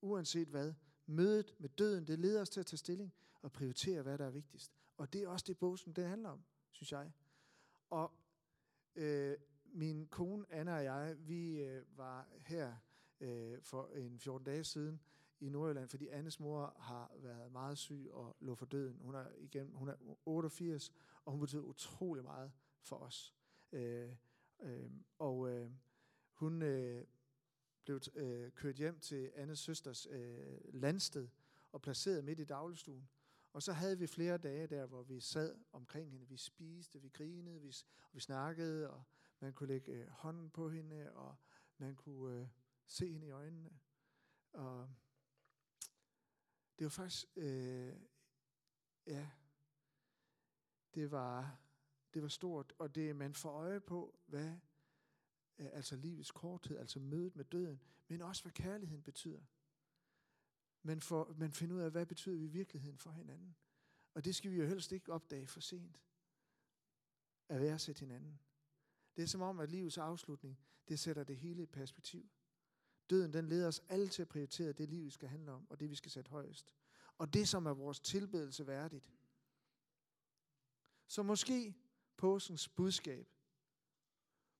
Uanset 0.00 0.48
hvad, 0.48 0.74
mødet 1.06 1.54
med 1.58 1.68
døden, 1.68 2.06
det 2.06 2.18
leder 2.18 2.40
os 2.40 2.50
til 2.50 2.60
at 2.60 2.66
tage 2.66 2.78
stilling 2.78 3.14
og 3.42 3.52
prioritere, 3.52 4.02
hvad 4.02 4.18
der 4.18 4.26
er 4.26 4.30
vigtigst. 4.30 4.72
Og 4.96 5.12
det 5.12 5.22
er 5.22 5.28
også 5.28 5.44
det, 5.48 5.58
bogen 5.58 5.92
det 5.92 6.04
handler 6.04 6.28
om, 6.28 6.44
synes 6.70 6.92
jeg. 6.92 7.12
Og 7.90 8.12
øh, 8.94 9.36
min 9.74 10.06
kone 10.06 10.44
Anna 10.50 10.76
og 10.76 10.84
jeg, 10.84 11.16
vi 11.18 11.60
øh, 11.60 11.98
var 11.98 12.28
her 12.40 12.76
øh, 13.20 13.62
for 13.62 13.88
en 13.94 14.18
14 14.18 14.44
dage 14.44 14.64
siden 14.64 15.00
i 15.40 15.48
Nordjylland, 15.48 15.88
fordi 15.88 16.08
Annes 16.08 16.40
mor 16.40 16.74
har 16.78 17.12
været 17.16 17.52
meget 17.52 17.78
syg 17.78 18.10
og 18.12 18.36
lå 18.40 18.54
for 18.54 18.66
døden. 18.66 18.98
Hun 19.00 19.14
er, 19.14 19.26
igen, 19.38 19.72
hun 19.74 19.88
er 19.88 19.94
88, 20.26 20.92
og 21.24 21.32
hun 21.32 21.40
betyder 21.40 21.62
utrolig 21.62 22.24
meget 22.24 22.52
for 22.80 22.96
os. 22.96 23.34
Øh, 23.72 24.10
øh, 24.62 24.90
og 25.18 25.50
øh, 25.50 25.70
hun 26.32 26.62
øh, 26.62 27.06
blev 27.84 28.00
øh, 28.14 28.52
kørt 28.52 28.76
hjem 28.76 29.00
til 29.00 29.30
Annes 29.34 29.58
søsters 29.58 30.06
øh, 30.10 30.58
landsted 30.72 31.28
og 31.72 31.82
placeret 31.82 32.24
midt 32.24 32.40
i 32.40 32.44
dagligstuen. 32.44 33.08
Og 33.52 33.62
så 33.62 33.72
havde 33.72 33.98
vi 33.98 34.06
flere 34.06 34.38
dage 34.38 34.66
der, 34.66 34.86
hvor 34.86 35.02
vi 35.02 35.20
sad 35.20 35.56
omkring 35.72 36.10
hende. 36.10 36.28
Vi 36.28 36.36
spiste, 36.36 37.02
vi 37.02 37.08
grinede, 37.08 37.60
vi, 37.60 37.74
og 38.02 38.14
vi 38.14 38.20
snakkede, 38.20 38.90
og 38.90 39.02
man 39.44 39.52
kunne 39.52 39.66
lægge 39.66 39.92
øh, 39.92 40.08
hånden 40.08 40.50
på 40.50 40.70
hende, 40.70 41.12
og 41.12 41.36
man 41.78 41.96
kunne 41.96 42.40
øh, 42.40 42.48
se 42.86 43.12
hende 43.12 43.26
i 43.26 43.30
øjnene. 43.30 43.78
Og 44.52 44.94
det 46.78 46.84
var 46.84 46.90
faktisk, 46.90 47.26
øh, 47.36 47.96
ja, 49.06 49.30
det 50.94 51.10
var, 51.10 51.60
det 52.14 52.22
var 52.22 52.28
stort, 52.28 52.72
og 52.78 52.94
det 52.94 53.16
man 53.16 53.34
får 53.34 53.50
øje 53.50 53.80
på, 53.80 54.18
hvad 54.26 54.58
øh, 55.58 55.68
altså 55.72 55.96
livets 55.96 56.30
korthed, 56.30 56.78
altså 56.78 57.00
mødet 57.00 57.36
med 57.36 57.44
døden, 57.44 57.80
men 58.08 58.22
også 58.22 58.42
hvad 58.42 58.52
kærligheden 58.52 59.02
betyder. 59.02 59.42
Men 60.82 61.00
får, 61.00 61.34
man 61.38 61.52
finder 61.52 61.76
ud 61.76 61.80
af, 61.80 61.90
hvad 61.90 62.06
betyder 62.06 62.36
vi 62.36 62.44
i 62.44 62.48
virkeligheden 62.48 62.98
for 62.98 63.10
hinanden. 63.10 63.56
Og 64.14 64.24
det 64.24 64.34
skal 64.34 64.50
vi 64.50 64.56
jo 64.56 64.66
helst 64.66 64.92
ikke 64.92 65.12
opdage 65.12 65.46
for 65.46 65.60
sent. 65.60 66.00
At 67.48 67.60
værdsætte 67.60 68.00
hinanden. 68.00 68.40
Det 69.16 69.22
er 69.22 69.26
som 69.26 69.42
om, 69.42 69.60
at 69.60 69.70
livets 69.70 69.98
afslutning, 69.98 70.58
det 70.88 70.98
sætter 70.98 71.24
det 71.24 71.36
hele 71.36 71.62
i 71.62 71.66
perspektiv. 71.66 72.30
Døden, 73.10 73.32
den 73.32 73.48
leder 73.48 73.68
os 73.68 73.82
alle 73.88 74.08
til 74.08 74.22
at 74.22 74.28
prioritere 74.28 74.72
det 74.72 74.88
liv, 74.88 75.04
vi 75.04 75.10
skal 75.10 75.28
handle 75.28 75.52
om, 75.52 75.66
og 75.70 75.80
det, 75.80 75.90
vi 75.90 75.94
skal 75.94 76.10
sætte 76.10 76.30
højest. 76.30 76.74
Og 77.18 77.34
det, 77.34 77.48
som 77.48 77.66
er 77.66 77.74
vores 77.74 78.00
tilbedelse 78.00 78.66
værdigt. 78.66 79.12
Så 81.06 81.22
måske 81.22 81.74
påskens 82.16 82.68
budskab, 82.68 83.28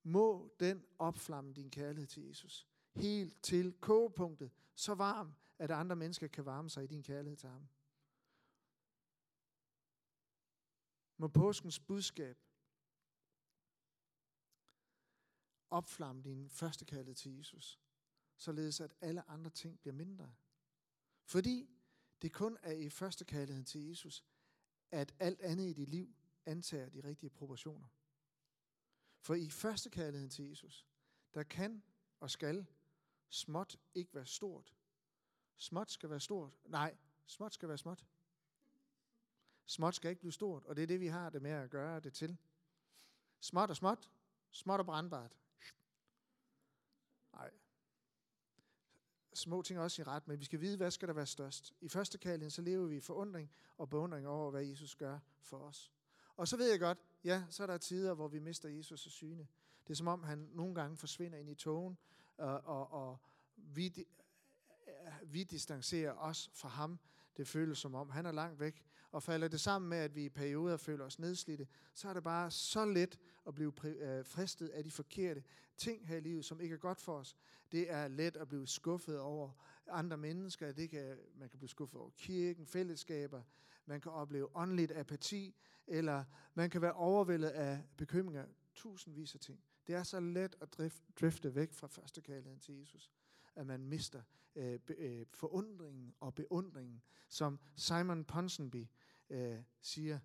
må 0.03 0.55
den 0.61 0.85
opflamme 0.99 1.53
din 1.53 1.71
kærlighed 1.71 2.07
til 2.07 2.23
Jesus. 2.23 2.69
Helt 2.93 3.43
til 3.43 3.73
kogepunktet. 3.73 4.51
Så 4.75 4.95
varm, 4.95 5.35
at 5.59 5.71
andre 5.71 5.97
mennesker 5.97 6.27
kan 6.29 6.45
varme 6.45 6.71
sig 6.71 6.85
i 6.85 6.87
din 6.87 7.03
kærlighed 7.03 7.37
til 7.37 7.49
ham. 7.49 7.69
Må 11.17 11.29
påskens 11.29 11.81
budskab 11.81 12.44
opflamme 15.75 16.23
din 16.23 16.51
første 16.51 16.85
kærlighed 16.85 17.15
til 17.15 17.37
Jesus, 17.37 17.81
således 18.37 18.81
at 18.81 18.95
alle 19.01 19.31
andre 19.31 19.51
ting 19.51 19.81
bliver 19.81 19.95
mindre. 19.95 20.35
Fordi 21.25 21.69
det 22.23 22.33
kun 22.33 22.59
er 22.63 22.73
i 22.73 22.89
første 22.89 23.25
kærligheden 23.25 23.65
til 23.65 23.89
Jesus, 23.89 24.25
at 24.91 25.15
alt 25.19 25.41
andet 25.41 25.65
i 25.65 25.73
dit 25.73 25.89
liv 25.89 26.15
antager 26.47 26.89
de 26.89 27.05
rigtige 27.05 27.31
proportioner. 27.31 27.89
For 29.21 29.35
i 29.35 29.51
første 29.51 29.91
kærligheden 29.91 30.31
til 30.31 30.49
Jesus, 30.49 30.87
der 31.35 31.43
kan 31.43 31.83
og 32.21 32.31
skal 32.31 32.67
småt 33.29 33.77
ikke 33.95 34.15
være 34.15 34.27
stort. 34.27 34.75
Småt 35.57 35.91
skal 35.91 36.11
være 36.11 36.21
stort. 36.21 36.53
Nej, 36.65 36.97
småt 37.27 37.55
skal 37.55 37.69
være 37.69 37.79
småt. 37.79 38.07
Småt 39.67 39.95
skal 39.95 40.11
ikke 40.11 40.21
blive 40.21 40.33
stort, 40.33 40.65
og 40.65 40.77
det 40.77 40.83
er 40.83 40.87
det, 40.87 41.01
vi 41.01 41.07
har 41.07 41.31
det 41.31 41.43
med 41.43 41.51
at 41.51 41.71
gøre 41.71 42.01
det 42.01 42.15
til. 42.15 42.39
Småt 43.41 43.71
og 43.71 43.77
småt, 43.77 44.11
småt 44.51 44.81
og 44.81 44.87
brandbart. 44.87 45.37
Nej. 47.35 47.51
små 49.33 49.63
ting 49.63 49.81
også 49.81 50.03
i 50.03 50.05
ret, 50.05 50.29
men 50.29 50.41
vi 50.41 50.45
skal 50.45 50.61
vide, 50.61 50.77
hvad 50.77 50.91
skal 50.91 51.09
der 51.09 51.15
være 51.15 51.27
størst. 51.27 51.73
I 51.81 51.89
første 51.89 52.19
kærlighed, 52.19 52.51
så 52.51 52.63
lever 52.63 52.87
vi 52.87 52.97
i 52.97 53.01
forundring 53.01 53.51
og 53.79 53.91
beundring 53.91 54.27
over, 54.27 54.51
hvad 54.51 54.63
Jesus 54.63 54.95
gør 54.95 55.19
for 55.41 55.59
os. 55.59 55.93
Og 56.37 56.49
så 56.49 56.57
ved 56.57 56.71
jeg 56.71 56.81
godt, 56.81 56.99
ja, 57.25 57.45
så 57.51 57.63
er 57.63 57.67
der 57.67 57.79
tider, 57.79 58.15
hvor 58.15 58.29
vi 58.29 58.39
mister 58.39 58.69
Jesus 58.69 59.07
og 59.07 59.13
syne. 59.13 59.49
Det 59.87 59.93
er 59.93 59.97
som 59.97 60.09
om, 60.09 60.23
han 60.23 60.39
nogle 60.39 60.75
gange 60.75 60.97
forsvinder 60.97 61.39
ind 61.39 61.51
i 61.51 61.55
togen, 61.55 61.99
og, 62.39 62.61
og, 62.61 62.93
og 62.93 63.19
vi, 63.57 64.07
vi 65.23 65.45
distancerer 65.45 66.13
os 66.13 66.51
fra 66.55 66.69
ham. 66.69 66.99
Det 67.37 67.49
føles 67.49 67.79
som 67.79 67.95
om, 67.95 68.11
han 68.11 68.27
er 68.27 68.33
langt 68.33 68.61
væk. 68.61 68.85
Og 69.15 69.23
falder 69.23 69.49
det 69.49 69.61
sammen 69.61 69.89
med, 69.89 69.99
at 69.99 70.15
vi 70.15 70.25
i 70.25 70.29
perioder 70.29 70.77
føler 70.77 71.05
os 71.05 71.19
nedslidte, 71.19 71.67
så 71.95 72.09
er 72.09 72.15
det 72.15 72.23
bare 72.23 72.51
så 72.51 72.85
let 72.85 73.19
at 73.47 73.55
blive 73.55 73.73
øh, 73.85 74.25
fristet 74.25 74.69
af 74.69 74.85
de 74.85 74.91
forkerte 74.91 75.43
ting 75.77 76.09
her 76.09 76.17
i 76.17 76.21
livet, 76.21 76.45
som 76.45 76.61
ikke 76.61 76.73
er 76.73 76.79
godt 76.79 77.01
for 77.01 77.19
os. 77.19 77.37
Det 77.73 77.91
er 77.91 78.09
let 78.09 78.37
at 78.37 78.49
blive 78.49 78.67
skuffet 78.67 79.19
over 79.19 79.51
andre 79.89 80.17
mennesker. 80.17 80.73
Det 80.73 80.91
kan, 80.91 81.19
man 81.35 81.49
kan 81.49 81.59
blive 81.59 81.69
skuffet 81.69 82.01
over 82.01 82.11
kirken, 82.11 82.67
fællesskaber. 82.67 83.43
Man 83.87 84.01
kan 84.01 84.13
opleve 84.13 84.57
åndeligt 84.57 84.93
apati, 84.93 85.55
eller 85.87 86.25
man 86.55 86.71
kan 86.71 86.83
være 86.83 86.93
overvældet 86.93 87.49
af 87.49 87.83
bekymringer. 87.97 88.47
Tusindvis 88.75 89.35
af 89.35 89.41
ting. 89.41 89.61
Det 89.87 89.95
er 89.95 90.03
så 90.03 90.21
let 90.21 90.57
at 90.61 90.79
drifte 91.21 91.55
væk 91.55 91.73
fra 91.73 91.87
første 91.87 92.21
kærligheden 92.21 92.61
til 92.61 92.79
Jesus, 92.79 93.11
at 93.55 93.67
man 93.67 93.87
mister 93.87 94.23
øh, 94.57 94.79
øh, 94.99 95.27
forundringen 95.35 96.15
og 96.21 96.35
beundringen, 96.35 97.03
som 97.29 97.59
Simon 97.77 98.25
Ponsonby 98.25 98.87
øh, 99.31 99.63
siger, 99.81 100.19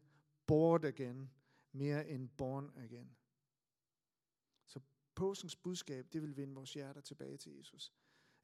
born 0.47 0.85
again, 0.85 1.31
mere 1.71 2.09
end 2.09 2.29
born 2.29 2.71
again. 2.75 3.15
Så 4.67 4.79
påskens 5.15 5.55
budskab, 5.55 6.13
det 6.13 6.21
vil 6.21 6.37
vinde 6.37 6.53
vores 6.53 6.73
hjerter 6.73 7.01
tilbage 7.01 7.37
til 7.37 7.57
Jesus. 7.57 7.93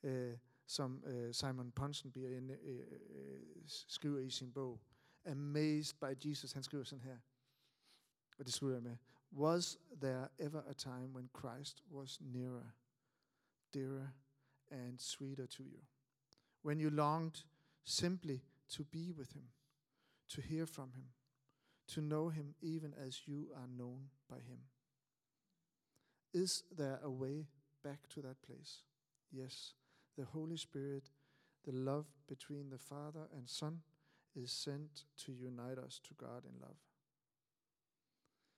Øh, 0.04 0.38
som 0.66 1.04
øh, 1.06 1.34
Simon 1.34 1.72
Ponsonby 1.72 2.18
øh, 2.18 2.50
øh, 2.62 3.42
skriver 3.68 4.20
i 4.20 4.30
sin 4.30 4.54
bog, 4.54 4.82
Amazed 5.26 5.96
by 6.00 6.28
Jesus, 6.30 6.52
han 6.52 6.64
skriver 6.64 6.84
sådan 6.84 7.04
her, 7.04 7.18
og 8.38 8.46
det 8.46 8.54
slutter 8.54 8.76
jeg 8.76 8.84
med, 8.84 8.98
Was 9.32 9.78
there 10.02 10.28
ever 10.40 10.62
a 10.62 10.74
time 10.74 11.08
when 11.08 11.30
Christ 11.40 11.84
was 11.92 12.22
nearer, 12.22 12.70
dearer, 13.74 14.08
and 14.68 15.00
sweeter 15.00 15.46
to 15.46 15.64
you? 15.64 15.82
When 16.64 16.82
you 16.82 16.90
longed 16.90 17.46
simply 17.84 18.38
to 18.68 18.84
be 18.84 19.14
with 19.14 19.34
Him, 19.34 19.50
to 20.30 20.42
hear 20.42 20.66
from 20.66 20.92
Him, 20.94 21.06
to 21.88 22.02
know 22.02 22.30
Him 22.30 22.56
even 22.62 22.94
as 22.94 23.22
you 23.28 23.48
are 23.56 23.68
known 23.68 24.10
by 24.30 24.38
Him? 24.38 24.60
Is 26.34 26.64
there 26.76 27.00
a 27.04 27.10
way 27.10 27.48
back 27.84 28.10
to 28.10 28.22
that 28.22 28.42
place? 28.42 28.84
Yes, 29.32 29.74
the 30.18 30.26
Holy 30.26 30.58
Spirit, 30.58 31.10
the 31.64 31.72
love 31.72 32.06
between 32.28 32.70
the 32.70 32.78
Father 32.78 33.28
and 33.36 33.50
Son, 33.50 33.82
is 34.36 34.52
sent 34.52 35.06
to 35.18 35.32
unite 35.32 35.78
us 35.78 36.00
to 36.00 36.14
God 36.14 36.44
in 36.46 36.60
love. 36.60 36.78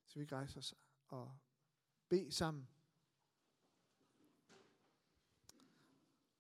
Så 0.06 0.20
vi 0.20 0.26
rejser 0.26 0.58
os 0.58 0.76
og 1.08 1.32
bede 2.10 2.32
sammen. 2.32 2.68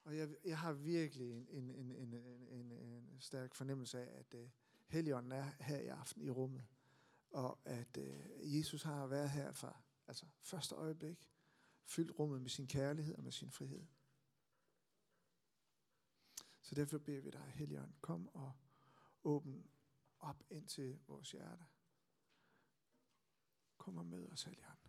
Og 0.03 0.17
jeg, 0.17 0.35
jeg 0.45 0.59
har 0.59 0.73
virkelig 0.73 1.31
en, 1.31 1.47
en, 1.49 1.69
en, 1.69 2.13
en, 2.13 2.13
en, 2.49 2.71
en 2.71 3.19
stærk 3.19 3.55
fornemmelse 3.55 3.99
af, 3.99 4.19
at 4.19 4.33
uh, 4.33 4.49
Helligånden 4.87 5.31
er 5.31 5.51
her 5.59 5.79
i 5.79 5.87
aften 5.87 6.21
i 6.21 6.29
rummet. 6.29 6.67
Og 7.29 7.59
at 7.65 7.97
øh, 7.97 8.55
Jesus 8.57 8.83
har 8.83 9.07
været 9.07 9.29
her 9.29 9.53
fra 9.53 9.81
altså 10.07 10.25
første 10.41 10.75
øjeblik, 10.75 11.29
fyldt 11.85 12.19
rummet 12.19 12.41
med 12.41 12.49
sin 12.49 12.67
kærlighed 12.67 13.15
og 13.15 13.23
med 13.23 13.31
sin 13.31 13.51
frihed. 13.51 13.85
Så 16.61 16.75
derfor 16.75 16.97
beder 16.97 17.21
vi 17.21 17.29
dig, 17.29 17.51
Helligånd, 17.55 17.93
kom 18.01 18.27
og 18.35 18.53
åbn 19.23 19.69
op 20.19 20.43
ind 20.49 20.67
til 20.67 20.99
vores 21.07 21.31
hjerte. 21.31 21.65
Kom 23.77 23.97
og 23.97 24.05
mød 24.05 24.31
os, 24.31 24.43
Helligånd. 24.43 24.86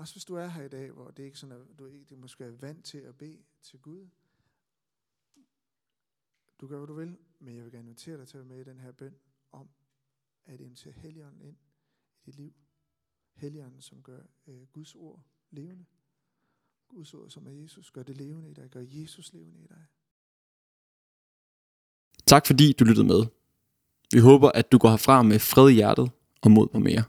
Også 0.00 0.14
hvis 0.14 0.24
du 0.24 0.34
er 0.34 0.46
her 0.46 0.62
i 0.62 0.68
dag, 0.68 0.90
hvor 0.90 1.10
det 1.10 1.22
ikke 1.22 1.38
sådan, 1.38 1.56
at 1.56 1.78
du 1.78 1.86
ikke 1.86 2.16
måske 2.16 2.44
er 2.44 2.50
vant 2.50 2.84
til 2.84 2.98
at 2.98 3.18
bede 3.18 3.38
til 3.62 3.78
Gud. 3.78 4.08
Du 6.60 6.66
gør, 6.66 6.78
hvad 6.78 6.86
du 6.86 6.94
vil, 6.94 7.16
men 7.38 7.56
jeg 7.56 7.64
vil 7.64 7.72
gerne 7.72 7.88
invitere 7.88 8.18
dig 8.18 8.28
til 8.28 8.38
at 8.38 8.40
være 8.40 8.56
med 8.56 8.66
i 8.66 8.70
den 8.70 8.80
her 8.80 8.92
bøn 8.92 9.14
om 9.52 9.68
at 10.44 10.60
invitere 10.60 10.92
Helligånden 10.92 11.42
ind 11.42 11.56
i 11.56 12.26
dit 12.26 12.34
liv. 12.34 12.54
Helligånden, 13.34 13.80
som 13.80 14.02
gør 14.02 14.22
øh, 14.46 14.66
Guds 14.72 14.94
ord 14.94 15.22
levende. 15.50 15.84
Guds 16.88 17.14
ord, 17.14 17.30
som 17.30 17.46
er 17.46 17.50
Jesus, 17.50 17.90
gør 17.90 18.02
det 18.02 18.16
levende 18.16 18.50
i 18.50 18.54
dig, 18.54 18.70
gør 18.70 18.84
Jesus 18.86 19.32
levende 19.32 19.60
i 19.60 19.66
dig. 19.66 19.86
Tak 22.26 22.46
fordi 22.46 22.72
du 22.72 22.84
lyttede 22.84 23.06
med. 23.06 23.26
Vi 24.12 24.18
håber, 24.18 24.50
at 24.52 24.72
du 24.72 24.78
går 24.78 24.88
herfra 24.88 25.22
med 25.22 25.38
fred 25.38 25.70
i 25.70 25.74
hjertet 25.74 26.10
og 26.42 26.50
mod 26.50 26.68
på 26.68 26.78
mere. 26.78 27.04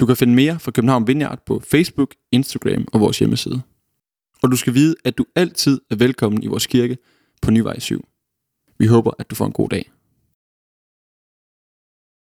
Du 0.00 0.06
kan 0.06 0.16
finde 0.16 0.34
mere 0.34 0.58
fra 0.58 0.70
København 0.70 1.06
Vineyard 1.06 1.42
på 1.46 1.60
Facebook, 1.70 2.14
Instagram 2.32 2.88
og 2.92 3.00
vores 3.00 3.18
hjemmeside. 3.18 3.62
Og 4.42 4.50
du 4.50 4.56
skal 4.56 4.74
vide, 4.74 4.94
at 5.04 5.18
du 5.18 5.24
altid 5.34 5.80
er 5.90 5.96
velkommen 5.96 6.42
i 6.42 6.46
vores 6.46 6.66
kirke 6.66 6.98
på 7.42 7.50
Nyvej 7.50 7.78
7. 7.78 8.08
Vi 8.78 8.86
håber, 8.86 9.10
at 9.18 9.30
du 9.30 9.34
får 9.34 9.46
en 9.46 9.52
god 9.52 9.68
dag. 9.68 9.90